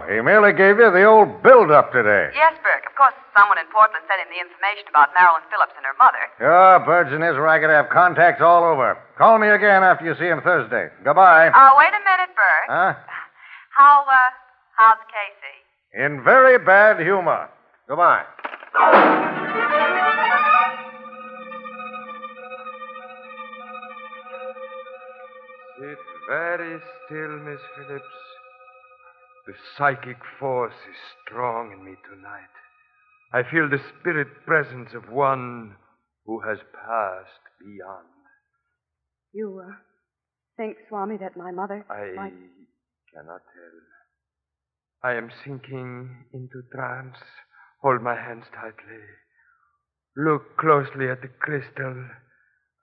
He 0.09 0.19
merely 0.25 0.51
gave 0.53 0.81
you 0.81 0.89
the 0.89 1.05
old 1.05 1.41
build-up 1.45 1.93
today. 1.93 2.33
Yes, 2.33 2.57
Burke. 2.65 2.83
Of 2.89 2.95
course, 2.97 3.13
someone 3.37 3.57
in 3.61 3.69
Portland 3.69 4.01
sent 4.09 4.19
him 4.19 4.27
the 4.33 4.41
information 4.41 4.89
about 4.89 5.13
Marilyn 5.13 5.45
Phillips 5.53 5.77
and 5.77 5.85
her 5.85 5.93
mother. 6.01 6.19
Your 6.41 6.81
birds 6.81 7.13
in 7.13 7.21
his 7.21 7.37
racket 7.37 7.69
have 7.69 7.89
contacts 7.93 8.41
all 8.41 8.63
over. 8.65 8.97
Call 9.17 9.37
me 9.37 9.47
again 9.47 9.83
after 9.85 10.05
you 10.05 10.15
see 10.17 10.25
him 10.27 10.41
Thursday. 10.41 10.89
Goodbye. 11.05 11.53
Uh, 11.53 11.71
wait 11.77 11.93
a 11.93 12.01
minute, 12.01 12.33
Burke. 12.33 12.67
Huh? 12.67 12.93
How, 13.77 14.03
uh, 14.09 14.29
how's 14.75 14.97
Casey? 15.13 16.03
In 16.03 16.23
very 16.23 16.57
bad 16.57 16.99
humor. 16.99 17.47
Goodbye. 17.87 18.25
Sit 25.79 25.97
very 26.27 26.79
still, 27.05 27.37
Miss 27.45 27.59
Phillips. 27.75 28.05
The 29.49 29.55
psychic 29.79 30.19
force 30.39 30.75
is 30.87 30.97
strong 31.25 31.71
in 31.71 31.83
me 31.83 31.95
tonight. 32.07 32.53
I 33.33 33.41
feel 33.41 33.67
the 33.67 33.81
spirit 33.99 34.27
presence 34.45 34.93
of 34.93 35.11
one 35.11 35.75
who 36.23 36.39
has 36.41 36.59
passed 36.71 37.41
beyond. 37.59 38.05
You, 39.33 39.63
uh, 39.67 39.73
think, 40.55 40.77
Swami, 40.87 41.17
that 41.17 41.35
my 41.35 41.49
mother 41.49 41.83
I 41.89 42.13
might... 42.15 42.33
cannot 43.11 43.41
tell. 43.41 43.79
I 45.01 45.15
am 45.15 45.31
sinking 45.43 46.25
into 46.31 46.61
trance. 46.71 47.17
Hold 47.81 48.03
my 48.03 48.13
hands 48.13 48.45
tightly. 48.53 49.01
Look 50.15 50.57
closely 50.57 51.09
at 51.09 51.23
the 51.23 51.33
crystal, 51.39 52.05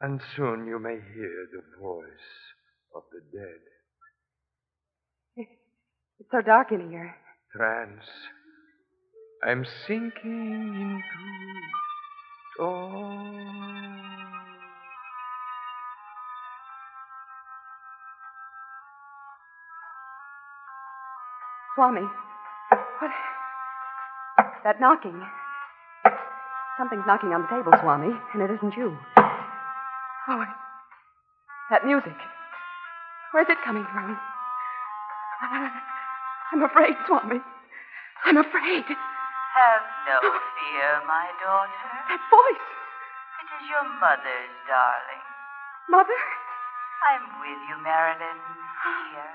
and 0.01 0.21
soon 0.35 0.67
you 0.67 0.81
may 0.81 0.99
hear 1.15 1.47
the 1.53 1.63
voice 1.81 2.33
of 2.93 3.05
the 3.13 3.21
dead. 3.39 3.76
It's 6.21 6.31
so 6.31 6.41
dark 6.41 6.73
in 6.73 6.91
here. 6.91 7.15
Trance. 7.55 8.05
I'm 9.45 9.65
sinking 9.87 11.03
into. 12.59 12.97
Swami. 21.75 22.01
What? 22.71 23.11
That 24.65 24.81
knocking. 24.81 25.21
Something's 26.79 27.05
knocking 27.07 27.31
on 27.31 27.43
the 27.43 27.49
table, 27.49 27.73
Swami, 27.81 28.13
and 28.35 28.43
it 28.43 28.51
isn't 28.51 28.77
you. 28.77 28.97
Oh, 30.29 30.41
it- 30.43 30.49
that 31.71 31.85
music. 31.85 32.17
Where's 33.33 33.49
it 33.49 33.59
coming 33.65 33.85
from? 33.93 34.19
I'm 36.53 36.63
afraid, 36.63 36.95
Swami. 37.07 37.41
I'm 38.25 38.39
afraid. 38.39 38.87
Have 38.87 39.85
no 40.07 40.17
oh. 40.23 40.39
fear, 40.55 40.89
my 41.09 41.27
daughter. 41.43 41.91
That 42.13 42.23
voice. 42.31 42.69
It 43.43 43.49
is 43.57 43.65
your 43.71 43.87
mother's, 43.99 44.55
darling. 44.69 45.25
Mother? 45.89 46.21
I'm 47.11 47.25
with 47.41 47.61
you, 47.71 47.77
Marilyn. 47.83 48.41
Here. 48.83 49.33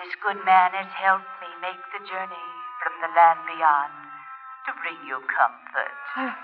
This 0.00 0.14
good 0.24 0.40
man 0.44 0.72
has 0.74 0.90
helped 0.96 1.30
me 1.38 1.50
make 1.62 1.80
the 1.94 2.02
journey 2.08 2.48
from 2.82 2.94
the 2.98 3.10
land 3.14 3.40
beyond 3.46 3.94
to 4.66 4.70
bring 4.80 4.98
you 5.06 5.20
comfort. 5.28 5.94
I 6.16 6.34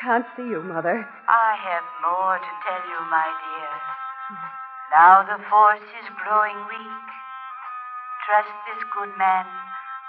can't 0.00 0.26
see 0.36 0.48
you, 0.48 0.64
Mother. 0.64 1.04
I 1.28 1.50
have 1.56 1.86
more 2.00 2.40
to 2.40 2.52
tell 2.64 2.82
you, 2.88 3.00
my 3.12 3.28
dear. 3.28 3.72
Now 4.90 5.22
the 5.22 5.38
force 5.46 5.86
is 6.02 6.08
growing 6.18 6.56
weak. 6.66 7.19
Trust 8.30 8.54
this 8.62 8.78
good 8.94 9.10
man. 9.18 9.42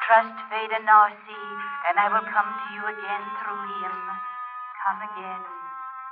Trust 0.06 0.38
Veda 0.54 0.78
Narsi, 0.86 1.42
and 1.90 1.98
I 1.98 2.06
will 2.14 2.22
come 2.22 2.46
to 2.54 2.68
you 2.70 2.86
again 2.86 3.24
through 3.42 3.66
him. 3.82 3.98
Come 4.78 5.02
again, 5.10 5.42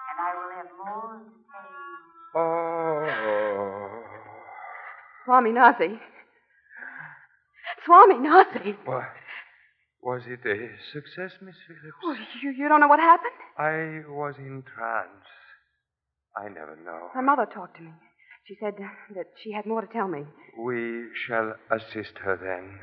and 0.10 0.18
I 0.18 0.34
will 0.34 0.50
have 0.58 0.74
more 0.74 1.22
to 1.22 1.30
tell 1.54 1.70
you. 1.70 1.94
Oh. 2.34 2.90
Swami 5.26 5.52
Nazi. 5.52 6.02
Swami 7.86 8.18
Nazi. 8.18 8.74
What? 8.86 9.14
Was 10.02 10.24
it 10.26 10.42
a 10.50 10.70
success, 10.92 11.38
Miss 11.46 11.56
Phillips? 11.68 11.98
Oh, 12.04 12.16
you, 12.42 12.50
you 12.58 12.68
don't 12.70 12.80
know 12.80 12.88
what 12.88 13.00
happened? 13.00 13.38
I 13.56 14.02
was 14.10 14.34
in 14.40 14.64
trance. 14.64 15.30
I 16.36 16.50
never 16.50 16.76
know. 16.84 17.10
My 17.14 17.22
mother 17.22 17.46
talked 17.46 17.78
to 17.78 17.84
me. 17.84 17.92
She 18.50 18.58
said 18.60 18.74
that 19.14 19.28
she 19.44 19.52
had 19.52 19.68
more 19.68 19.82
to 19.82 19.88
tell 19.94 20.08
me. 20.08 20.24
We 20.58 21.10
shall 21.28 21.54
assist 21.70 22.18
her 22.24 22.36
then. 22.36 22.80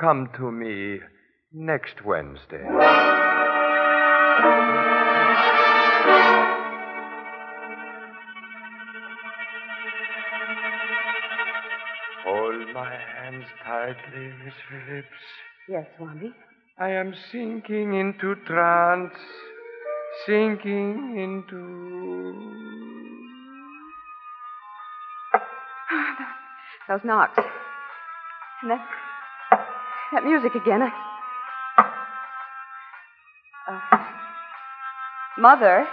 Come 0.00 0.30
to 0.38 0.50
me 0.50 1.00
next 1.52 2.06
Wednesday. 2.06 2.64
Hold 12.24 12.72
my 12.72 12.90
hands 12.90 13.44
tightly, 13.62 14.32
Miss 14.42 14.54
Phillips. 14.70 15.06
Yes, 15.68 15.84
Swami. 15.98 16.32
I 16.78 16.92
am 16.92 17.12
sinking 17.30 17.92
into 17.92 18.36
trance, 18.46 19.12
sinking 20.24 21.18
into. 21.18 22.67
Those 26.88 27.04
knocks. 27.04 27.38
And 28.62 28.70
that, 28.70 28.80
that 30.12 30.24
music 30.24 30.54
again. 30.54 30.82
I... 30.82 30.90
Uh, 33.68 33.98
Mother, 35.36 35.86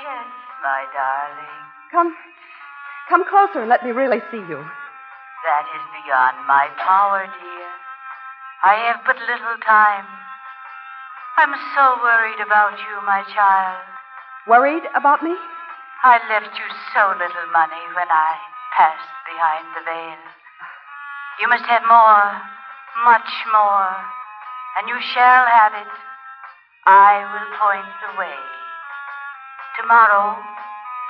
Yes, 0.00 0.26
my 0.62 0.86
darling. 0.94 1.60
come, 1.90 2.14
come 3.08 3.24
closer 3.28 3.60
and 3.60 3.68
let 3.68 3.84
me 3.84 3.90
really 3.90 4.20
see 4.30 4.38
you. 4.38 4.62
That 5.44 5.66
is 5.74 5.84
beyond 5.92 6.46
my 6.46 6.70
power, 6.78 7.26
dear. 7.26 7.68
I 8.64 8.74
have 8.88 9.04
but 9.04 9.16
little 9.18 9.58
time. 9.66 10.06
I'm 11.36 11.52
so 11.74 12.00
worried 12.00 12.40
about 12.40 12.78
you, 12.78 12.94
my 13.04 13.24
child. 13.34 13.82
Worried 14.46 14.84
about 14.94 15.22
me? 15.22 15.34
I 16.04 16.16
left 16.30 16.54
you 16.56 16.68
so 16.94 17.12
little 17.18 17.48
money 17.52 17.82
when 17.92 18.08
I 18.08 18.38
passed 18.74 19.14
behind 19.22 19.66
the 19.78 19.82
veil. 19.86 20.22
You 21.40 21.46
must 21.46 21.66
have 21.70 21.86
more, 21.86 22.26
much 23.06 23.30
more, 23.50 23.90
and 24.78 24.90
you 24.90 24.98
shall 25.14 25.46
have 25.46 25.74
it. 25.78 25.92
I 26.86 27.22
will 27.22 27.50
point 27.58 27.90
the 28.02 28.12
way. 28.18 28.40
Tomorrow, 29.78 30.38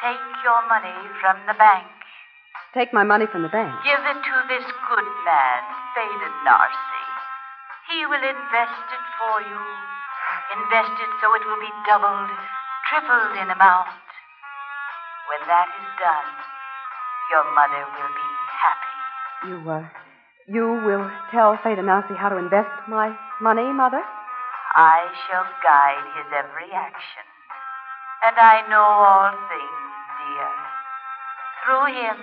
take 0.04 0.24
your 0.44 0.60
money 0.68 0.96
from 1.20 1.40
the 1.48 1.56
bank. 1.56 1.88
Take 2.72 2.92
my 2.92 3.04
money 3.04 3.26
from 3.26 3.42
the 3.42 3.52
bank. 3.52 3.72
Give 3.84 4.00
it 4.00 4.20
to 4.20 4.36
this 4.48 4.66
good 4.88 5.08
man, 5.24 5.60
Phaedon 5.96 6.36
Narcy. 6.44 7.04
He 7.88 8.04
will 8.06 8.24
invest 8.24 8.86
it 8.92 9.04
for 9.20 9.40
you. 9.40 9.60
Invest 10.56 10.94
it 11.00 11.12
so 11.20 11.32
it 11.36 11.44
will 11.44 11.60
be 11.60 11.72
doubled, 11.86 12.32
tripled 12.88 13.36
in 13.40 13.48
amount. 13.52 13.92
When 15.28 15.42
that 15.48 15.68
is 15.68 15.88
done, 16.00 16.53
your 17.34 17.46
mother 17.50 17.82
will 17.98 18.12
be 18.14 18.28
happy. 18.62 18.94
You, 19.50 19.58
uh, 19.66 19.82
you 20.46 20.66
will 20.86 21.10
tell 21.34 21.58
Fadanasi 21.58 22.14
how 22.14 22.28
to 22.30 22.38
invest 22.38 22.70
my 22.86 23.10
money, 23.42 23.66
Mother? 23.74 24.02
I 24.76 25.10
shall 25.26 25.42
guide 25.58 26.06
his 26.14 26.30
every 26.30 26.70
action. 26.70 27.26
And 28.26 28.38
I 28.38 28.62
know 28.70 28.86
all 28.86 29.34
things, 29.50 29.90
dear. 30.22 30.50
Through 31.66 31.86
him, 31.98 32.16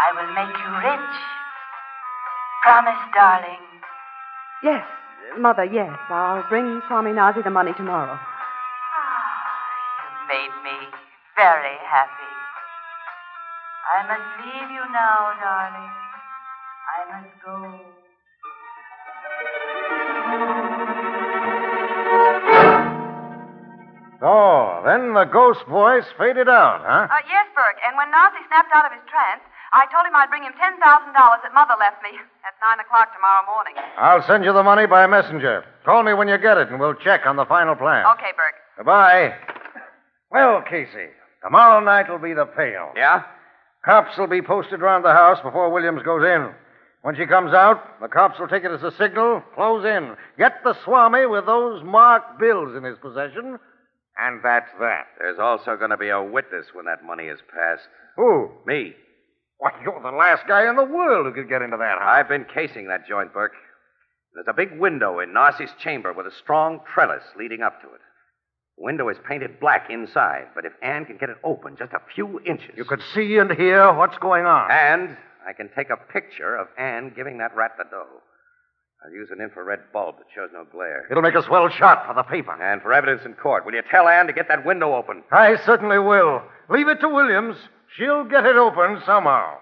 I 0.00 0.08
will 0.16 0.32
make 0.32 0.56
you 0.56 0.70
rich. 0.88 1.12
Promise, 2.64 3.02
darling. 3.12 3.64
Yes, 4.62 4.84
Mother, 5.38 5.64
yes. 5.64 5.92
I'll 6.08 6.48
bring 6.48 6.80
Swami 6.88 7.12
Nazi 7.12 7.42
the 7.42 7.50
money 7.50 7.72
tomorrow. 7.76 8.16
Ah, 8.16 8.24
You've 10.00 10.28
made 10.32 10.54
me 10.64 10.88
very 11.36 11.76
happy. 11.84 12.29
I 13.80 13.98
must 14.06 14.28
leave 14.44 14.70
you 14.70 14.84
now, 14.92 15.32
darling. 15.40 15.92
I 16.90 16.98
must 17.10 17.34
go. 17.44 17.80
Oh, 24.22 24.82
then 24.84 25.14
the 25.16 25.24
ghost 25.24 25.64
voice 25.64 26.04
faded 26.18 26.48
out, 26.48 26.84
huh? 26.84 27.08
Uh, 27.08 27.24
yes, 27.24 27.48
Burke. 27.56 27.80
And 27.86 27.96
when 27.96 28.10
Nazi 28.12 28.36
snapped 28.48 28.68
out 28.76 28.84
of 28.84 28.92
his 28.92 29.00
trance, 29.08 29.40
I 29.72 29.88
told 29.88 30.04
him 30.04 30.12
I'd 30.14 30.28
bring 30.28 30.42
him 30.44 30.52
$10,000 30.60 30.76
that 30.76 31.54
Mother 31.54 31.72
left 31.80 32.02
me 32.02 32.12
at 32.44 32.54
9 32.60 32.84
o'clock 32.84 33.14
tomorrow 33.16 33.46
morning. 33.48 33.80
I'll 33.96 34.20
send 34.26 34.44
you 34.44 34.52
the 34.52 34.62
money 34.62 34.84
by 34.84 35.06
messenger. 35.06 35.64
Call 35.86 36.02
me 36.02 36.12
when 36.12 36.28
you 36.28 36.36
get 36.36 36.58
it, 36.58 36.68
and 36.68 36.78
we'll 36.78 36.94
check 37.00 37.24
on 37.24 37.36
the 37.36 37.46
final 37.46 37.74
plan. 37.74 38.04
Okay, 38.12 38.36
Burke. 38.36 38.60
Goodbye. 38.76 39.32
Well, 40.30 40.60
Casey, 40.68 41.08
tomorrow 41.42 41.80
night 41.80 42.10
will 42.10 42.18
be 42.20 42.34
the 42.34 42.44
payoff. 42.44 42.92
Yeah? 42.96 43.22
Cops 43.84 44.18
will 44.18 44.26
be 44.26 44.42
posted 44.42 44.80
around 44.80 45.02
the 45.02 45.12
house 45.12 45.38
before 45.42 45.72
Williams 45.72 46.02
goes 46.02 46.22
in. 46.24 46.52
When 47.02 47.16
she 47.16 47.24
comes 47.24 47.54
out, 47.54 48.00
the 48.00 48.08
cops 48.08 48.38
will 48.38 48.48
take 48.48 48.64
it 48.64 48.70
as 48.70 48.82
a 48.82 48.94
signal, 48.96 49.42
close 49.54 49.86
in, 49.86 50.16
get 50.36 50.62
the 50.62 50.76
Swami 50.84 51.24
with 51.24 51.46
those 51.46 51.82
marked 51.82 52.38
bills 52.38 52.76
in 52.76 52.84
his 52.84 52.98
possession, 53.00 53.58
and 54.18 54.40
that's 54.44 54.70
that. 54.80 55.06
There's 55.18 55.38
also 55.38 55.76
going 55.76 55.90
to 55.90 55.96
be 55.96 56.10
a 56.10 56.22
witness 56.22 56.66
when 56.74 56.84
that 56.84 57.02
money 57.04 57.24
is 57.24 57.40
passed. 57.48 57.88
Who? 58.16 58.50
Me. 58.66 58.92
Why, 59.56 59.70
you're 59.82 60.02
the 60.02 60.10
last 60.16 60.46
guy 60.46 60.68
in 60.68 60.76
the 60.76 60.84
world 60.84 61.26
who 61.26 61.32
could 61.32 61.48
get 61.48 61.62
into 61.62 61.78
that 61.78 61.98
house. 61.98 62.08
I've 62.20 62.28
been 62.28 62.46
casing 62.52 62.88
that 62.88 63.08
joint, 63.08 63.32
Burke. 63.32 63.52
There's 64.34 64.46
a 64.48 64.54
big 64.54 64.78
window 64.78 65.20
in 65.20 65.32
Narcy's 65.32 65.72
chamber 65.82 66.12
with 66.12 66.26
a 66.26 66.36
strong 66.42 66.80
trellis 66.92 67.24
leading 67.38 67.62
up 67.62 67.80
to 67.80 67.88
it. 67.88 68.00
The 68.80 68.84
window 68.86 69.10
is 69.10 69.18
painted 69.28 69.60
black 69.60 69.90
inside, 69.90 70.46
but 70.54 70.64
if 70.64 70.72
Anne 70.82 71.04
can 71.04 71.18
get 71.18 71.28
it 71.28 71.36
open 71.44 71.76
just 71.78 71.92
a 71.92 72.00
few 72.14 72.40
inches. 72.46 72.70
You 72.78 72.86
could 72.86 73.02
see 73.14 73.36
and 73.36 73.52
hear 73.52 73.92
what's 73.92 74.16
going 74.16 74.46
on. 74.46 74.70
And 74.70 75.18
I 75.46 75.52
can 75.52 75.68
take 75.76 75.90
a 75.90 75.98
picture 76.10 76.56
of 76.56 76.66
Anne 76.78 77.12
giving 77.14 77.36
that 77.38 77.54
rat 77.54 77.72
the 77.76 77.84
dough. 77.84 78.22
I'll 79.04 79.12
use 79.12 79.28
an 79.30 79.42
infrared 79.42 79.80
bulb 79.92 80.16
that 80.16 80.26
shows 80.34 80.48
no 80.54 80.64
glare. 80.72 81.06
It'll 81.10 81.22
make 81.22 81.34
a 81.34 81.42
swell 81.42 81.68
shot 81.68 82.06
for 82.06 82.14
the 82.14 82.22
paper. 82.22 82.52
And 82.52 82.80
for 82.80 82.94
evidence 82.94 83.20
in 83.26 83.34
court, 83.34 83.66
will 83.66 83.74
you 83.74 83.82
tell 83.90 84.08
Anne 84.08 84.26
to 84.28 84.32
get 84.32 84.48
that 84.48 84.64
window 84.64 84.94
open? 84.94 85.24
I 85.30 85.56
certainly 85.66 85.98
will. 85.98 86.40
Leave 86.70 86.88
it 86.88 87.00
to 87.00 87.08
Williams. 87.10 87.56
She'll 87.98 88.24
get 88.24 88.46
it 88.46 88.56
open 88.56 89.02
somehow. 89.04 89.58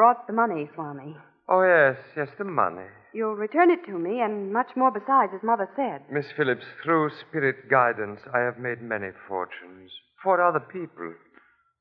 Brought 0.00 0.26
the 0.26 0.32
money, 0.32 0.66
Swami. 0.74 1.14
Oh, 1.46 1.60
yes, 1.60 1.98
yes, 2.16 2.28
the 2.38 2.44
money. 2.44 2.88
You'll 3.12 3.34
return 3.34 3.70
it 3.70 3.84
to 3.84 3.98
me, 3.98 4.22
and 4.22 4.50
much 4.50 4.70
more 4.74 4.90
besides, 4.90 5.32
as 5.34 5.42
Mother 5.42 5.68
said. 5.76 6.00
Miss 6.10 6.24
Phillips, 6.38 6.64
through 6.82 7.10
spirit 7.20 7.68
guidance, 7.70 8.20
I 8.32 8.38
have 8.38 8.56
made 8.56 8.80
many 8.80 9.08
fortunes 9.28 9.90
for 10.24 10.40
other 10.40 10.64
people. 10.72 11.12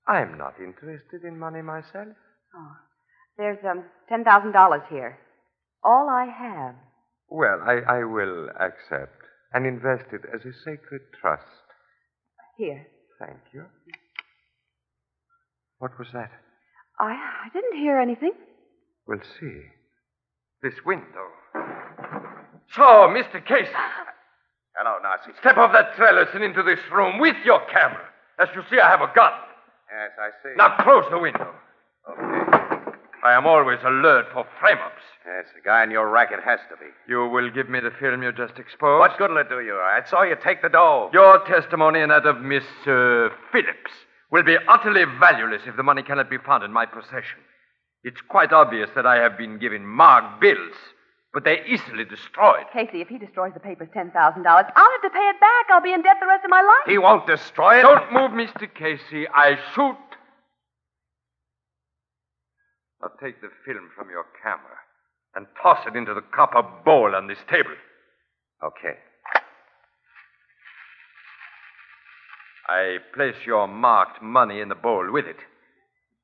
I'm 0.05 0.37
not 0.37 0.55
interested 0.59 1.23
in 1.23 1.39
money 1.39 1.61
myself. 1.61 2.11
Oh, 2.53 2.75
there's 3.37 3.63
um 3.63 3.85
ten 4.09 4.25
thousand 4.25 4.51
dollars 4.51 4.81
here. 4.89 5.17
All 5.81 6.09
I 6.09 6.25
have. 6.25 6.75
Well, 7.29 7.61
I, 7.63 7.99
I 7.99 8.03
will 8.03 8.49
accept 8.59 9.21
and 9.53 9.65
invest 9.65 10.11
it 10.11 10.27
as 10.33 10.41
a 10.41 10.51
sacred 10.65 11.03
trust. 11.21 11.47
Here. 12.57 12.85
Thank 13.17 13.39
you. 13.53 13.63
What 15.77 15.97
was 15.97 16.09
that? 16.11 16.31
I 16.99 17.13
I 17.45 17.49
didn't 17.53 17.77
hear 17.77 17.97
anything. 17.97 18.31
We'll 19.07 19.21
see. 19.39 19.61
This 20.61 20.75
window. 20.85 21.27
So, 22.75 22.83
Mr. 23.09 23.43
Casey. 23.43 23.71
Hello, 24.77 24.97
Narcy. 25.03 25.37
Step 25.39 25.57
off 25.57 25.71
that 25.73 25.95
trellis 25.95 26.29
and 26.33 26.43
into 26.43 26.61
this 26.61 26.79
room 26.91 27.19
with 27.19 27.35
your 27.43 27.59
camera. 27.71 28.05
As 28.39 28.49
you 28.55 28.61
see, 28.69 28.79
I 28.79 28.89
have 28.89 29.01
a 29.01 29.11
gun. 29.15 29.31
Yes, 29.91 30.11
I 30.19 30.29
see. 30.43 30.53
Now 30.55 30.77
close 30.83 31.05
the 31.09 31.17
window. 31.17 31.51
Okay. 32.09 32.69
I 33.23 33.33
am 33.33 33.45
always 33.45 33.79
alert 33.83 34.27
for 34.31 34.45
frame-ups. 34.61 35.03
Yes, 35.25 35.45
the 35.53 35.61
guy 35.61 35.83
in 35.83 35.91
your 35.91 36.09
racket 36.09 36.39
has 36.45 36.59
to 36.69 36.77
be. 36.77 36.85
You 37.07 37.27
will 37.27 37.49
give 37.49 37.69
me 37.69 37.79
the 37.81 37.91
film 37.99 38.23
you 38.23 38.31
just 38.31 38.57
exposed? 38.57 38.99
What 38.99 39.17
good'll 39.17 39.37
it 39.37 39.49
do 39.49 39.59
you? 39.59 39.75
I 39.75 40.01
saw 40.05 40.23
you 40.23 40.35
take 40.41 40.61
the 40.61 40.69
dough. 40.69 41.09
Your 41.11 41.43
testimony 41.45 41.99
and 42.01 42.11
that 42.11 42.25
of 42.25 42.39
Miss 42.41 42.63
uh, 42.87 43.27
Phillips 43.51 43.91
will 44.31 44.43
be 44.43 44.57
utterly 44.67 45.05
valueless 45.19 45.63
if 45.65 45.75
the 45.75 45.83
money 45.83 46.03
cannot 46.03 46.29
be 46.29 46.37
found 46.37 46.63
in 46.63 46.71
my 46.71 46.85
possession. 46.85 47.39
It's 48.03 48.21
quite 48.21 48.53
obvious 48.53 48.89
that 48.95 49.05
I 49.05 49.17
have 49.17 49.37
been 49.37 49.59
given 49.59 49.85
marked 49.85 50.39
bills, 50.39 50.75
but 51.33 51.43
they're 51.43 51.65
easily 51.67 52.05
destroyed. 52.05 52.65
Casey, 52.71 53.01
if 53.01 53.07
he 53.07 53.17
destroys 53.17 53.53
the 53.53 53.59
papers 53.59 53.89
$10,000, 53.95 54.13
I'll 54.15 54.63
have 54.63 55.01
to 55.01 55.09
pay 55.09 55.27
it 55.29 55.39
back. 55.39 55.65
I'll 55.69 55.81
be 55.81 55.93
in 55.93 56.01
debt 56.01 56.17
the 56.21 56.27
rest 56.27 56.45
of 56.45 56.49
my 56.49 56.61
life. 56.61 56.87
He 56.87 56.97
won't 56.97 57.27
destroy 57.27 57.79
it. 57.79 57.81
Don't 57.81 58.13
move, 58.13 58.31
Mr. 58.31 58.73
Casey. 58.73 59.27
I 59.27 59.57
shoot. 59.75 59.97
Now 63.01 63.09
take 63.21 63.41
the 63.41 63.49
film 63.65 63.89
from 63.95 64.09
your 64.09 64.25
camera 64.43 64.77
and 65.35 65.45
toss 65.61 65.79
it 65.87 65.95
into 65.95 66.13
the 66.13 66.21
copper 66.21 66.63
bowl 66.83 67.15
on 67.15 67.27
this 67.27 67.37
table. 67.49 67.75
Okay. 68.63 68.97
I 72.69 72.97
place 73.15 73.35
your 73.47 73.67
marked 73.67 74.21
money 74.21 74.59
in 74.61 74.69
the 74.69 74.75
bowl 74.75 75.11
with 75.11 75.25
it. 75.25 75.37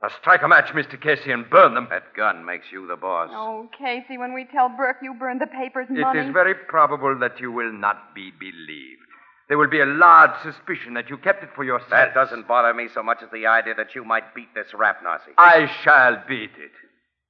Now 0.02 0.10
strike 0.22 0.44
a 0.44 0.48
match, 0.48 0.70
Mr. 0.74 1.02
Casey, 1.02 1.32
and 1.32 1.50
burn 1.50 1.74
them. 1.74 1.88
That 1.90 2.14
gun 2.16 2.46
makes 2.46 2.66
you 2.72 2.86
the 2.86 2.96
boss. 2.96 3.30
Oh, 3.34 3.68
Casey, 3.76 4.18
when 4.20 4.34
we 4.34 4.46
tell 4.46 4.70
Burke 4.70 4.98
you 5.02 5.16
burned 5.16 5.42
the 5.42 5.48
papers 5.48 5.88
and 5.90 6.00
money. 6.00 6.20
is 6.20 6.32
very 6.32 6.54
probable 6.54 7.18
that 7.20 7.40
you 7.40 7.52
will 7.52 7.72
not 7.74 8.14
be 8.14 8.32
believed. 8.40 9.02
There 9.48 9.58
will 9.58 9.70
be 9.70 9.80
a 9.80 9.86
large 9.86 10.32
suspicion 10.44 10.94
that 10.96 11.10
you 11.10 11.18
kept 11.18 11.44
it 11.44 11.50
for 11.56 11.64
yourself. 11.64 11.90
That 11.90 12.14
doesn't 12.14 12.48
bother 12.48 12.74
me 12.74 12.90
so 12.94 13.02
much 13.02 13.20
as 13.24 13.30
the 13.32 13.48
idea 13.48 13.74
that 13.76 13.96
you 13.96 14.04
might 14.04 14.36
beat 14.36 14.54
this 14.54 14.74
rap 14.74 15.02
Nazi. 15.04 15.32
I 15.38 15.68
shall 15.84 16.22
beat 16.28 16.54
it. 16.58 16.72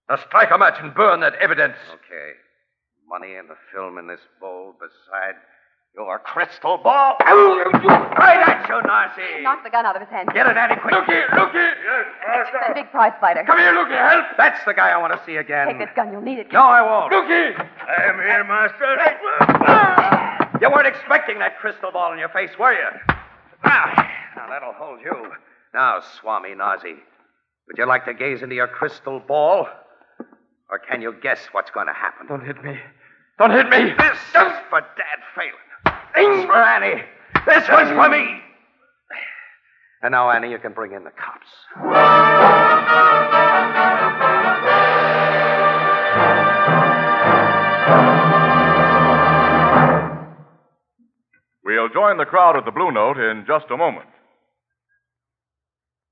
Now 0.09 0.17
strike 0.27 0.51
a 0.51 0.57
match 0.57 0.75
and 0.79 0.93
burn 0.93 1.21
that 1.21 1.35
evidence. 1.35 1.77
Okay. 1.93 2.31
Money 3.07 3.35
and 3.35 3.49
the 3.49 3.57
film 3.73 3.97
in 3.97 4.07
this 4.07 4.23
bowl 4.41 4.73
beside 4.79 5.35
your 5.95 6.19
crystal 6.19 6.77
ball. 6.77 7.15
Right 7.19 8.43
at 8.47 8.67
you, 8.67 8.81
Nazi. 8.83 9.43
Knock 9.43 9.63
the 9.63 9.69
gun 9.69 9.85
out 9.85 9.95
of 9.95 10.01
his 10.01 10.09
hand. 10.09 10.29
Get 10.33 10.45
it, 10.47 10.57
Annie, 10.57 10.75
quick. 10.75 10.93
Look 10.93 11.05
here, 11.05 11.27
look 11.35 11.51
here. 11.51 11.73
That 12.25 12.75
big 12.75 12.91
prize 12.91 13.13
fighter. 13.21 13.43
Come 13.45 13.57
here, 13.59 13.71
look 13.71 13.87
here, 13.87 14.09
help. 14.09 14.25
That's 14.37 14.63
the 14.65 14.73
guy 14.73 14.89
I 14.89 14.97
want 14.97 15.13
to 15.13 15.21
see 15.25 15.37
again. 15.37 15.67
Take 15.67 15.79
this 15.79 15.89
gun. 15.95 16.11
You'll 16.11 16.21
need 16.21 16.39
it. 16.39 16.51
No, 16.51 16.61
I 16.61 16.81
won't. 16.81 17.11
Look 17.11 17.27
here. 17.27 17.55
I 17.55 18.03
am 18.09 18.19
here, 18.19 18.43
Master. 18.43 18.97
You 20.61 20.69
weren't 20.69 20.87
expecting 20.87 21.39
that 21.39 21.59
crystal 21.59 21.91
ball 21.91 22.11
in 22.13 22.19
your 22.19 22.29
face, 22.29 22.51
were 22.59 22.73
you? 22.73 22.89
Ah, 23.63 24.09
now 24.35 24.47
that'll 24.49 24.73
hold 24.73 24.99
you. 25.01 25.31
Now, 25.73 26.01
Swami 26.19 26.55
Nazi, 26.55 26.95
would 27.67 27.77
you 27.77 27.85
like 27.85 28.05
to 28.05 28.13
gaze 28.13 28.41
into 28.41 28.55
your 28.55 28.67
crystal 28.67 29.19
ball? 29.19 29.67
Or 30.69 30.79
can 30.79 31.01
you 31.01 31.13
guess 31.21 31.39
what's 31.51 31.69
going 31.71 31.87
to 31.87 31.93
happen? 31.93 32.27
Don't 32.27 32.45
hit 32.45 32.63
me. 32.63 32.77
Don't 33.37 33.51
hit 33.51 33.69
me. 33.69 33.93
This 33.97 34.17
is 34.17 34.53
for 34.69 34.81
Dad 34.81 35.19
Phelan. 35.35 35.53
This 36.15 36.45
for 36.45 36.55
Annie. 36.55 37.03
This 37.45 37.69
one's 37.69 37.89
for 37.89 38.09
me. 38.09 38.41
And 40.01 40.11
now, 40.11 40.29
Annie, 40.29 40.51
you 40.51 40.59
can 40.59 40.71
bring 40.71 40.93
in 40.93 41.03
the 41.03 41.11
cops. 41.11 41.47
We'll 51.65 51.89
join 51.89 52.17
the 52.17 52.25
crowd 52.25 52.55
at 52.55 52.65
the 52.65 52.71
Blue 52.71 52.91
Note 52.91 53.17
in 53.17 53.43
just 53.47 53.65
a 53.71 53.77
moment. 53.77 54.07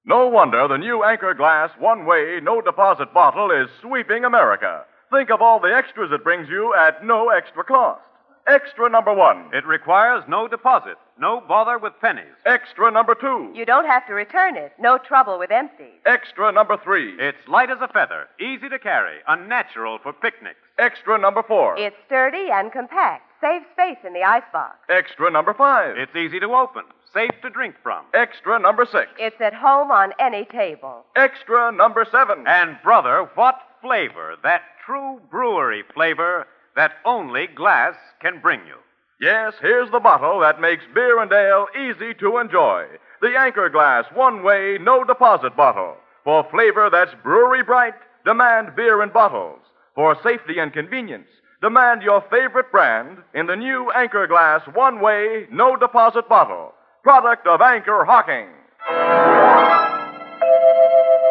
No 0.06 0.28
wonder 0.28 0.68
the 0.68 0.78
new 0.78 1.04
Anchor 1.04 1.34
Glass 1.34 1.70
one 1.80 2.06
way, 2.06 2.40
no 2.42 2.60
deposit 2.62 3.14
bottle 3.14 3.52
is 3.52 3.70
sweeping 3.82 4.26
America. 4.26 4.84
Think 5.12 5.30
of 5.32 5.42
all 5.42 5.60
the 5.60 5.74
extras 5.74 6.12
it 6.12 6.24
brings 6.24 6.50
you 6.50 6.74
at 6.76 7.06
no 7.06 7.30
extra 7.30 7.64
cost. 7.64 8.02
Extra 8.48 8.90
number 8.90 9.14
one. 9.14 9.50
It 9.54 9.66
requires 9.66 10.24
no 10.28 10.50
deposit, 10.50 10.98
no 11.18 11.42
bother 11.48 11.78
with 11.78 11.94
pennies. 12.02 12.36
Extra 12.46 12.92
number 12.92 13.16
two. 13.16 13.52
You 13.56 13.66
don't 13.66 13.86
have 13.86 14.06
to 14.08 14.14
return 14.14 14.58
it. 14.58 14.74
No 14.78 14.98
trouble 14.98 15.40
with 15.40 15.50
empties. 15.50 16.02
Extra 16.06 16.52
number 16.52 16.78
three. 16.84 17.16
It's 17.20 17.48
light 17.48 17.70
as 17.70 17.78
a 17.82 17.88
feather, 17.88 18.28
easy 18.42 18.68
to 18.68 18.80
carry, 18.80 19.20
unnatural 19.28 19.98
for 20.04 20.12
picnics. 20.12 20.60
Extra 20.78 21.18
number 21.18 21.42
four. 21.42 21.78
It's 21.78 21.96
sturdy 22.06 22.50
and 22.52 22.72
compact. 22.72 23.24
Saves 23.40 23.66
space 23.72 23.98
in 24.06 24.14
the 24.14 24.24
icebox. 24.24 24.76
Extra 24.90 25.32
number 25.32 25.54
five. 25.54 25.98
It's 25.98 26.16
easy 26.16 26.40
to 26.42 26.48
open, 26.54 26.84
safe 27.14 27.32
to 27.44 27.50
drink 27.50 27.76
from. 27.82 28.04
Extra 28.14 28.60
number 28.60 28.86
six. 28.86 29.10
It's 29.18 29.40
at 29.40 29.54
home 29.54 29.90
on 29.92 30.12
any 30.20 30.46
table. 30.46 31.06
Extra 31.16 31.72
number 31.72 32.06
seven. 32.12 32.44
And, 32.46 32.78
brother, 32.84 33.30
what 33.36 33.56
flavor? 33.82 34.36
That 34.44 34.64
true 34.86 35.22
brewery 35.32 35.84
flavor 35.94 36.46
that 36.76 36.94
only 37.06 37.48
glass 37.48 37.96
can 38.22 38.40
bring 38.42 38.62
you. 38.68 38.76
Yes, 39.22 39.54
here's 39.62 39.92
the 39.92 40.00
bottle 40.00 40.40
that 40.42 40.60
makes 40.60 40.84
beer 40.94 41.20
and 41.22 41.32
ale 41.32 41.68
easy 41.80 42.14
to 42.16 42.40
enjoy. 42.40 42.86
The 43.22 43.38
Anchor 43.38 43.70
Glass 43.70 44.06
one 44.14 44.44
way, 44.44 44.78
no 44.82 45.04
deposit 45.04 45.56
bottle. 45.56 45.96
For 46.24 46.46
flavor 46.52 46.90
that's 46.92 47.14
brewery 47.24 47.64
bright, 47.64 47.94
demand 48.26 48.76
beer 48.76 49.02
in 49.02 49.10
bottles. 49.10 49.60
For 49.96 50.18
safety 50.24 50.60
and 50.60 50.74
convenience, 50.74 51.28
demand 51.62 52.02
your 52.02 52.22
favorite 52.30 52.72
brand 52.72 53.20
in 53.34 53.46
the 53.46 53.56
new 53.56 53.92
Anchor 53.92 54.28
Glass 54.28 54.62
one 54.74 55.00
way, 55.00 55.48
no 55.52 55.76
deposit 55.78 56.28
bottle. 56.28 56.74
Product 57.04 57.48
of 57.48 57.62
Anchor 57.62 58.04
Hocking. 58.06 58.50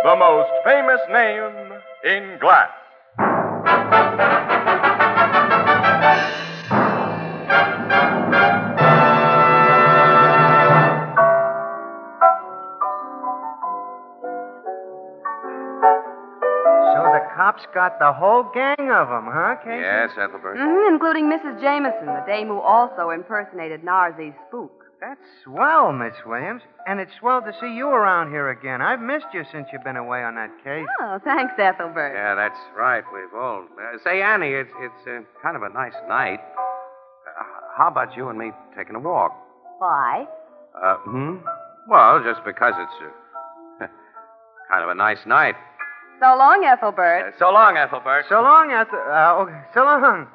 The 0.05 0.17
most 0.17 0.51
famous 0.65 1.01
name 1.11 1.81
in 2.05 2.39
glass. 2.41 2.71
Got 17.83 17.99
the 17.99 18.13
whole 18.13 18.45
gang 18.55 18.91
of 18.95 19.09
them, 19.09 19.27
huh, 19.27 19.57
Casey? 19.65 19.83
Yes, 19.83 20.11
Ethelbert. 20.15 20.57
hmm 20.57 20.95
including 20.95 21.27
Mrs. 21.27 21.61
Jameson, 21.61 22.07
the 22.07 22.23
dame 22.27 22.47
who 22.49 22.61
also 22.61 23.11
impersonated 23.11 23.83
Narzi's 23.83 24.35
spook. 24.47 24.71
That's 25.01 25.19
swell, 25.43 25.93
Miss 25.93 26.15
Williams. 26.25 26.63
And 26.87 27.01
it's 27.01 27.11
swell 27.19 27.43
to 27.43 27.53
see 27.61 27.75
you 27.75 27.89
around 27.89 28.31
here 28.31 28.51
again. 28.51 28.81
I've 28.81 29.01
missed 29.01 29.27
you 29.35 29.43
since 29.51 29.67
you've 29.73 29.83
been 29.83 29.97
away 29.97 30.23
on 30.23 30.37
that 30.37 30.51
case. 30.63 30.87
Oh, 31.01 31.19
thanks, 31.25 31.55
Ethelbert. 31.59 32.15
Yeah, 32.15 32.37
that's 32.37 32.59
right. 32.77 33.03
We've 33.13 33.35
all. 33.35 33.65
Uh, 33.75 33.99
say, 34.05 34.23
Annie, 34.23 34.53
it's 34.55 34.71
it's 34.79 35.03
uh, 35.09 35.23
kind 35.43 35.57
of 35.57 35.63
a 35.65 35.71
nice 35.71 35.99
night. 36.09 36.39
Uh, 36.39 37.43
how 37.77 37.89
about 37.89 38.17
you 38.17 38.29
and 38.29 38.39
me 38.39 38.53
taking 38.77 38.95
a 38.95 39.01
walk? 39.01 39.33
Why? 39.79 40.25
Uh, 40.81 40.97
hmm? 40.99 41.37
Well, 41.89 42.23
just 42.23 42.45
because 42.45 42.75
it's 42.79 42.99
uh, 43.83 43.87
kind 44.71 44.85
of 44.85 44.91
a 44.91 44.95
nice 44.95 45.27
night. 45.27 45.57
So 46.23 46.37
long, 46.39 46.63
Ethelbert. 46.65 47.35
Uh, 47.35 47.39
so 47.41 47.51
long, 47.51 47.77
Ethelbert. 47.77 48.27
So 48.29 48.41
long, 48.41 48.71
Ethel. 48.71 49.03
Uh, 49.11 49.43
okay, 49.43 49.61
so 49.75 49.83
long. 49.83 50.29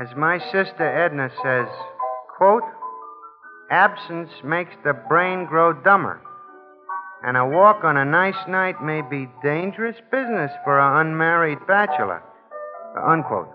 As 0.00 0.08
my 0.16 0.40
sister 0.50 0.82
Edna 0.82 1.30
says, 1.40 1.68
quote, 2.36 2.64
absence 3.70 4.30
makes 4.42 4.74
the 4.82 4.94
brain 5.08 5.46
grow 5.46 5.72
dumber. 5.72 6.20
And 7.22 7.36
a 7.36 7.46
walk 7.46 7.84
on 7.84 7.96
a 7.96 8.04
nice 8.04 8.48
night 8.48 8.82
may 8.82 9.00
be 9.00 9.28
dangerous 9.44 9.96
business 10.10 10.50
for 10.64 10.80
an 10.80 11.06
unmarried 11.06 11.64
bachelor. 11.68 12.20
Uh, 12.98 13.12
unquote. 13.12 13.48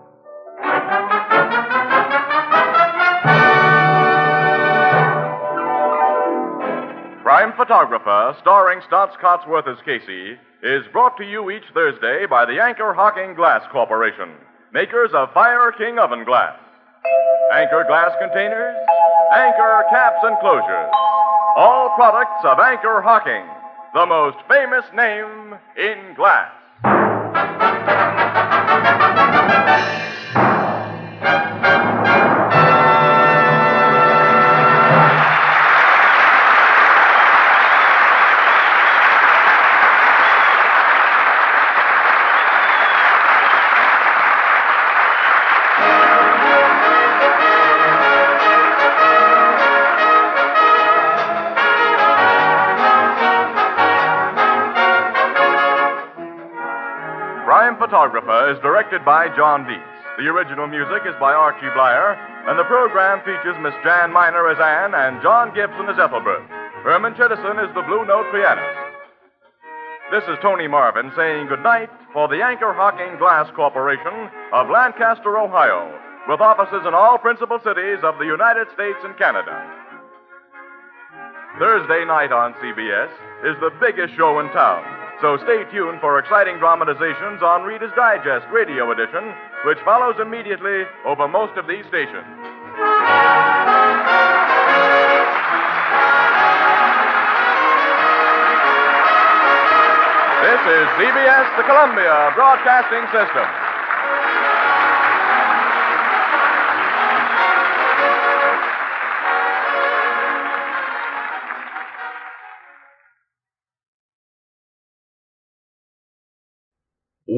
Crime 7.30 7.52
Photographer, 7.56 8.36
starring 8.40 8.80
Staats 8.90 9.16
Cotsworth 9.22 9.68
as 9.68 9.78
Casey, 9.84 10.36
is 10.64 10.82
brought 10.90 11.16
to 11.16 11.22
you 11.22 11.48
each 11.52 11.62
Thursday 11.72 12.26
by 12.26 12.44
the 12.44 12.60
Anchor 12.60 12.92
Hocking 12.92 13.36
Glass 13.36 13.62
Corporation, 13.70 14.30
makers 14.72 15.10
of 15.14 15.32
Fire 15.32 15.70
King 15.78 16.00
Oven 16.00 16.24
Glass. 16.24 16.58
Anchor 17.54 17.84
glass 17.86 18.10
containers, 18.18 18.74
Anchor 19.32 19.84
caps 19.90 20.18
and 20.24 20.36
closures. 20.38 20.90
All 21.56 21.94
products 21.94 22.42
of 22.42 22.58
Anchor 22.58 23.00
Hocking, 23.00 23.46
the 23.94 24.06
most 24.06 24.38
famous 24.48 24.84
name 24.92 25.54
in 25.78 26.16
glass. 26.16 26.50
By 58.98 59.30
John 59.38 59.62
Dietz. 59.70 59.86
The 60.18 60.26
original 60.26 60.66
music 60.66 61.06
is 61.06 61.14
by 61.22 61.30
Archie 61.30 61.70
Bleyer, 61.78 62.18
and 62.50 62.58
the 62.58 62.66
program 62.66 63.22
features 63.22 63.54
Miss 63.62 63.74
Jan 63.86 64.10
Miner 64.10 64.50
as 64.50 64.58
Anne 64.58 64.98
and 64.98 65.22
John 65.22 65.54
Gibson 65.54 65.86
as 65.86 65.94
Ethelbert. 65.94 66.42
Herman 66.82 67.14
Chittison 67.14 67.62
is 67.62 67.70
the 67.78 67.86
Blue 67.86 68.02
Note 68.04 68.26
pianist. 68.34 68.74
This 70.10 70.26
is 70.26 70.42
Tony 70.42 70.66
Marvin 70.66 71.14
saying 71.14 71.46
goodnight 71.46 71.88
for 72.12 72.26
the 72.26 72.42
Anchor 72.42 72.74
Hocking 72.74 73.16
Glass 73.22 73.46
Corporation 73.54 74.26
of 74.52 74.66
Lancaster, 74.66 75.38
Ohio, 75.38 75.86
with 76.26 76.42
offices 76.42 76.82
in 76.82 76.92
all 76.92 77.16
principal 77.16 77.62
cities 77.62 78.02
of 78.02 78.18
the 78.18 78.26
United 78.26 78.66
States 78.74 78.98
and 79.06 79.16
Canada. 79.16 79.54
Thursday 81.62 82.02
night 82.04 82.34
on 82.34 82.58
CBS 82.58 83.14
is 83.46 83.54
the 83.62 83.70
biggest 83.78 84.18
show 84.18 84.40
in 84.40 84.50
town. 84.50 84.99
So 85.20 85.36
stay 85.44 85.68
tuned 85.70 86.00
for 86.00 86.18
exciting 86.18 86.56
dramatizations 86.56 87.42
on 87.44 87.60
Reader's 87.68 87.92
Digest 87.92 88.48
Radio 88.48 88.90
Edition, 88.90 89.20
which 89.66 89.76
follows 89.84 90.16
immediately 90.16 90.88
over 91.04 91.28
most 91.28 91.58
of 91.60 91.68
these 91.68 91.84
stations. 91.92 92.24
This 100.40 100.62
is 100.72 100.84
CBS, 100.96 101.46
the 101.60 101.68
Columbia 101.68 102.32
Broadcasting 102.32 103.04
System. 103.12 103.59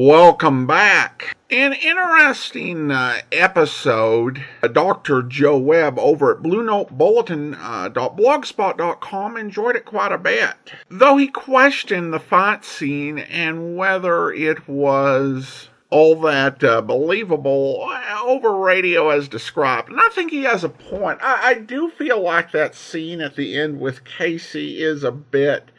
Welcome 0.05 0.67
back. 0.67 1.33
An 1.49 1.71
interesting 1.71 2.91
uh, 2.91 3.21
episode. 3.31 4.43
Uh, 4.61 4.67
Dr. 4.67 5.23
Joe 5.23 5.57
Webb 5.57 5.97
over 5.97 6.35
at 6.35 6.43
BlueNoteBulletin.blogspot.com 6.43 9.35
uh, 9.35 9.39
enjoyed 9.39 9.77
it 9.77 9.85
quite 9.85 10.11
a 10.11 10.17
bit. 10.17 10.73
Though 10.89 11.15
he 11.15 11.29
questioned 11.29 12.11
the 12.11 12.19
fight 12.19 12.65
scene 12.65 13.17
and 13.17 13.77
whether 13.77 14.29
it 14.33 14.67
was 14.67 15.69
all 15.89 16.19
that 16.21 16.61
uh, 16.65 16.81
believable 16.81 17.87
uh, 17.89 18.19
over 18.25 18.57
radio 18.57 19.09
as 19.09 19.29
described. 19.29 19.87
And 19.87 20.01
I 20.01 20.09
think 20.09 20.31
he 20.31 20.43
has 20.43 20.65
a 20.65 20.69
point. 20.69 21.19
I, 21.21 21.51
I 21.51 21.53
do 21.53 21.89
feel 21.91 22.21
like 22.21 22.51
that 22.51 22.75
scene 22.75 23.21
at 23.21 23.37
the 23.37 23.57
end 23.57 23.79
with 23.79 24.03
Casey 24.03 24.81
is 24.81 25.05
a 25.05 25.13
bit 25.13 25.69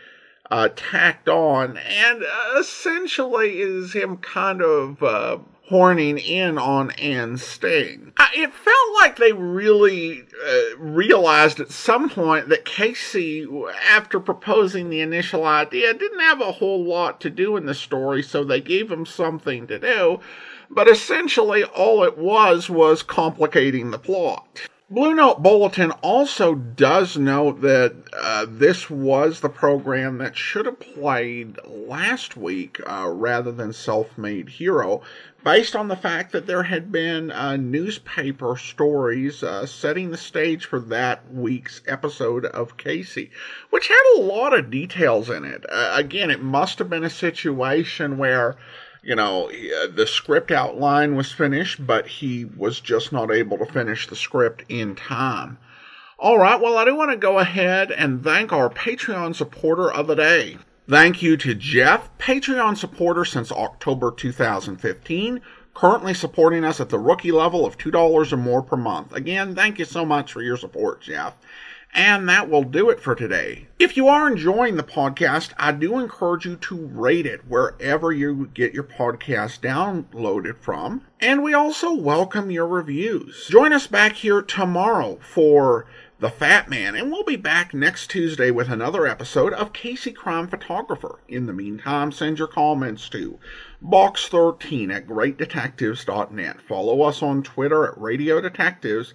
uh, 0.50 0.68
tacked 0.76 1.28
on, 1.28 1.76
and 1.76 2.24
essentially 2.57 3.61
is 3.61 3.92
him 3.92 4.16
kind 4.18 4.61
of 4.62 5.02
uh, 5.02 5.38
horning 5.68 6.18
in 6.18 6.59
on 6.59 6.90
Anne 6.92 7.38
Sting. 7.38 8.12
it 8.35 8.52
felt 8.52 8.94
like 8.96 9.16
they 9.16 9.33
really 9.33 10.22
uh, 10.22 10.78
realized 10.78 11.61
at 11.61 11.70
some 11.70 12.11
point 12.11 12.48
that 12.50 12.64
Casey, 12.64 13.46
after 13.88 14.20
proposing 14.20 14.90
the 14.90 15.00
initial 15.00 15.44
idea, 15.44 15.94
didn't 15.94 16.20
have 16.20 16.40
a 16.40 16.52
whole 16.52 16.85
lot 16.85 17.20
to 17.22 17.30
do 17.30 17.57
in 17.57 17.66
the 17.66 17.74
story, 17.74 18.22
so 18.22 18.44
they 18.44 18.61
gave 18.61 18.90
him 18.90 19.07
something 19.07 19.66
to 19.66 19.78
do. 19.78 20.20
But 20.70 20.88
essentially, 20.88 21.64
all 21.64 22.04
it 22.04 22.18
was 22.18 22.68
was 22.68 23.02
complicating 23.02 23.90
the 23.90 23.98
plot. 23.98 24.68
Blue 24.90 25.14
Note 25.14 25.42
Bulletin 25.42 25.92
also 26.03 26.55
does 26.55 27.16
note 27.16 27.62
that 27.62 27.94
uh, 28.12 28.44
this 28.47 28.90
was 28.90 29.40
the 29.40 29.49
program 29.49 30.18
that 30.18 30.37
should 30.37 30.66
have 30.66 30.79
played 30.79 31.59
last 31.66 32.37
week 32.37 32.79
uh, 32.87 33.09
rather 33.09 33.51
than 33.51 33.73
Self 33.73 34.18
Made 34.18 34.51
Hero, 34.51 35.01
based 35.42 35.75
on 35.75 35.88
the 35.88 35.97
fact 35.97 36.33
that 36.33 36.47
there 36.47 36.64
had 36.64 36.92
been 36.92 37.33
uh, 37.33 37.57
newspaper 37.57 38.59
stories 38.59 39.42
uh, 39.42 39.64
setting 39.64 40.11
the 40.11 40.18
stage 40.18 40.66
for 40.66 40.81
that 40.81 41.33
week's 41.33 41.81
episode 41.87 42.44
of 42.44 42.77
Casey, 42.77 43.31
which 43.70 43.88
had 43.88 44.16
a 44.16 44.20
lot 44.20 44.53
of 44.53 44.70
details 44.70 45.31
in 45.31 45.47
it. 45.47 45.64
Uh, 45.66 45.94
again, 45.97 46.31
it 46.31 46.42
must 46.42 46.79
have 46.79 46.90
been 46.90 47.05
a 47.05 47.11
situation 47.11 48.18
where 48.18 48.59
you 49.05 49.14
know, 49.14 49.51
uh, 49.51 49.87
the 49.95 50.07
script 50.07 50.51
outline 50.51 51.14
was 51.14 51.31
finished, 51.31 51.87
but 51.87 52.07
he 52.07 52.45
was 52.45 52.81
just 52.81 53.12
not 53.12 53.31
able 53.31 53.59
to 53.59 53.67
finish 53.67 54.07
the 54.07 54.17
script 54.17 54.64
in 54.69 54.95
time. 54.95 55.59
All 56.19 56.38
right, 56.38 56.61
well, 56.61 56.79
I 56.79 56.85
do 56.85 56.95
want 56.95 57.11
to 57.11 57.17
go 57.17 57.38
ahead 57.38 57.90
and 57.90 58.25
thank 58.25 58.53
our 58.53 58.71
Patreon 58.71 59.35
supporter 59.35 59.93
of 59.93 60.07
the 60.07 60.14
day. 60.14 60.57
Thank 60.88 61.23
you 61.23 61.37
to 61.38 61.55
Jeff, 61.55 62.17
Patreon 62.19 62.77
supporter 62.77 63.25
since 63.25 63.51
October 63.51 64.11
2015, 64.11 65.40
currently 65.75 66.14
supporting 66.14 66.64
us 66.64 66.81
at 66.81 66.88
the 66.88 66.99
rookie 66.99 67.33
level 67.33 67.67
of 67.67 67.77
$2 67.77 68.33
or 68.33 68.37
more 68.37 68.62
per 68.62 68.77
month. 68.77 69.12
Again, 69.12 69.55
thank 69.55 69.79
you 69.79 69.85
so 69.85 70.07
much 70.07 70.33
for 70.33 70.40
your 70.40 70.57
support, 70.57 71.01
Jeff. 71.03 71.35
And 71.96 72.28
that 72.28 72.50
will 72.50 72.64
do 72.64 72.90
it 72.90 72.98
for 72.98 73.14
today. 73.14 73.68
If 73.78 73.96
you 73.96 74.09
are 74.09 74.26
enjoying 74.26 74.76
the 74.76 74.83
podcast, 74.83 75.52
I 75.57 75.70
do 75.70 76.00
encourage 76.00 76.44
you 76.44 76.57
to 76.57 76.87
rate 76.87 77.24
it 77.24 77.46
wherever 77.46 78.12
you 78.12 78.50
get 78.52 78.74
your 78.74 78.83
podcast 78.83 79.61
downloaded 79.61 80.59
from. 80.59 81.02
And 81.20 81.42
we 81.44 81.54
also 81.54 81.94
welcome 81.94 82.50
your 82.50 82.66
reviews. 82.66 83.46
Join 83.48 83.72
us 83.72 83.87
back 83.87 84.14
here 84.14 84.42
tomorrow 84.42 85.20
for 85.20 85.87
The 86.18 86.30
Fat 86.30 86.68
Man, 86.68 86.96
and 86.96 87.12
we'll 87.12 87.22
be 87.22 87.37
back 87.37 87.72
next 87.72 88.09
Tuesday 88.09 88.50
with 88.50 88.68
another 88.68 89.07
episode 89.07 89.52
of 89.52 89.72
Casey 89.72 90.11
Crime 90.11 90.48
Photographer. 90.48 91.20
In 91.28 91.46
the 91.46 91.52
meantime, 91.52 92.11
send 92.11 92.40
your 92.40 92.48
comments 92.48 93.09
to 93.11 93.38
box13 93.85 94.92
at 94.92 95.07
greatdetectives.net. 95.07 96.61
Follow 96.61 97.02
us 97.02 97.22
on 97.22 97.44
Twitter 97.44 97.87
at 97.87 98.00
Radio 98.00 98.40
Detectives 98.40 99.14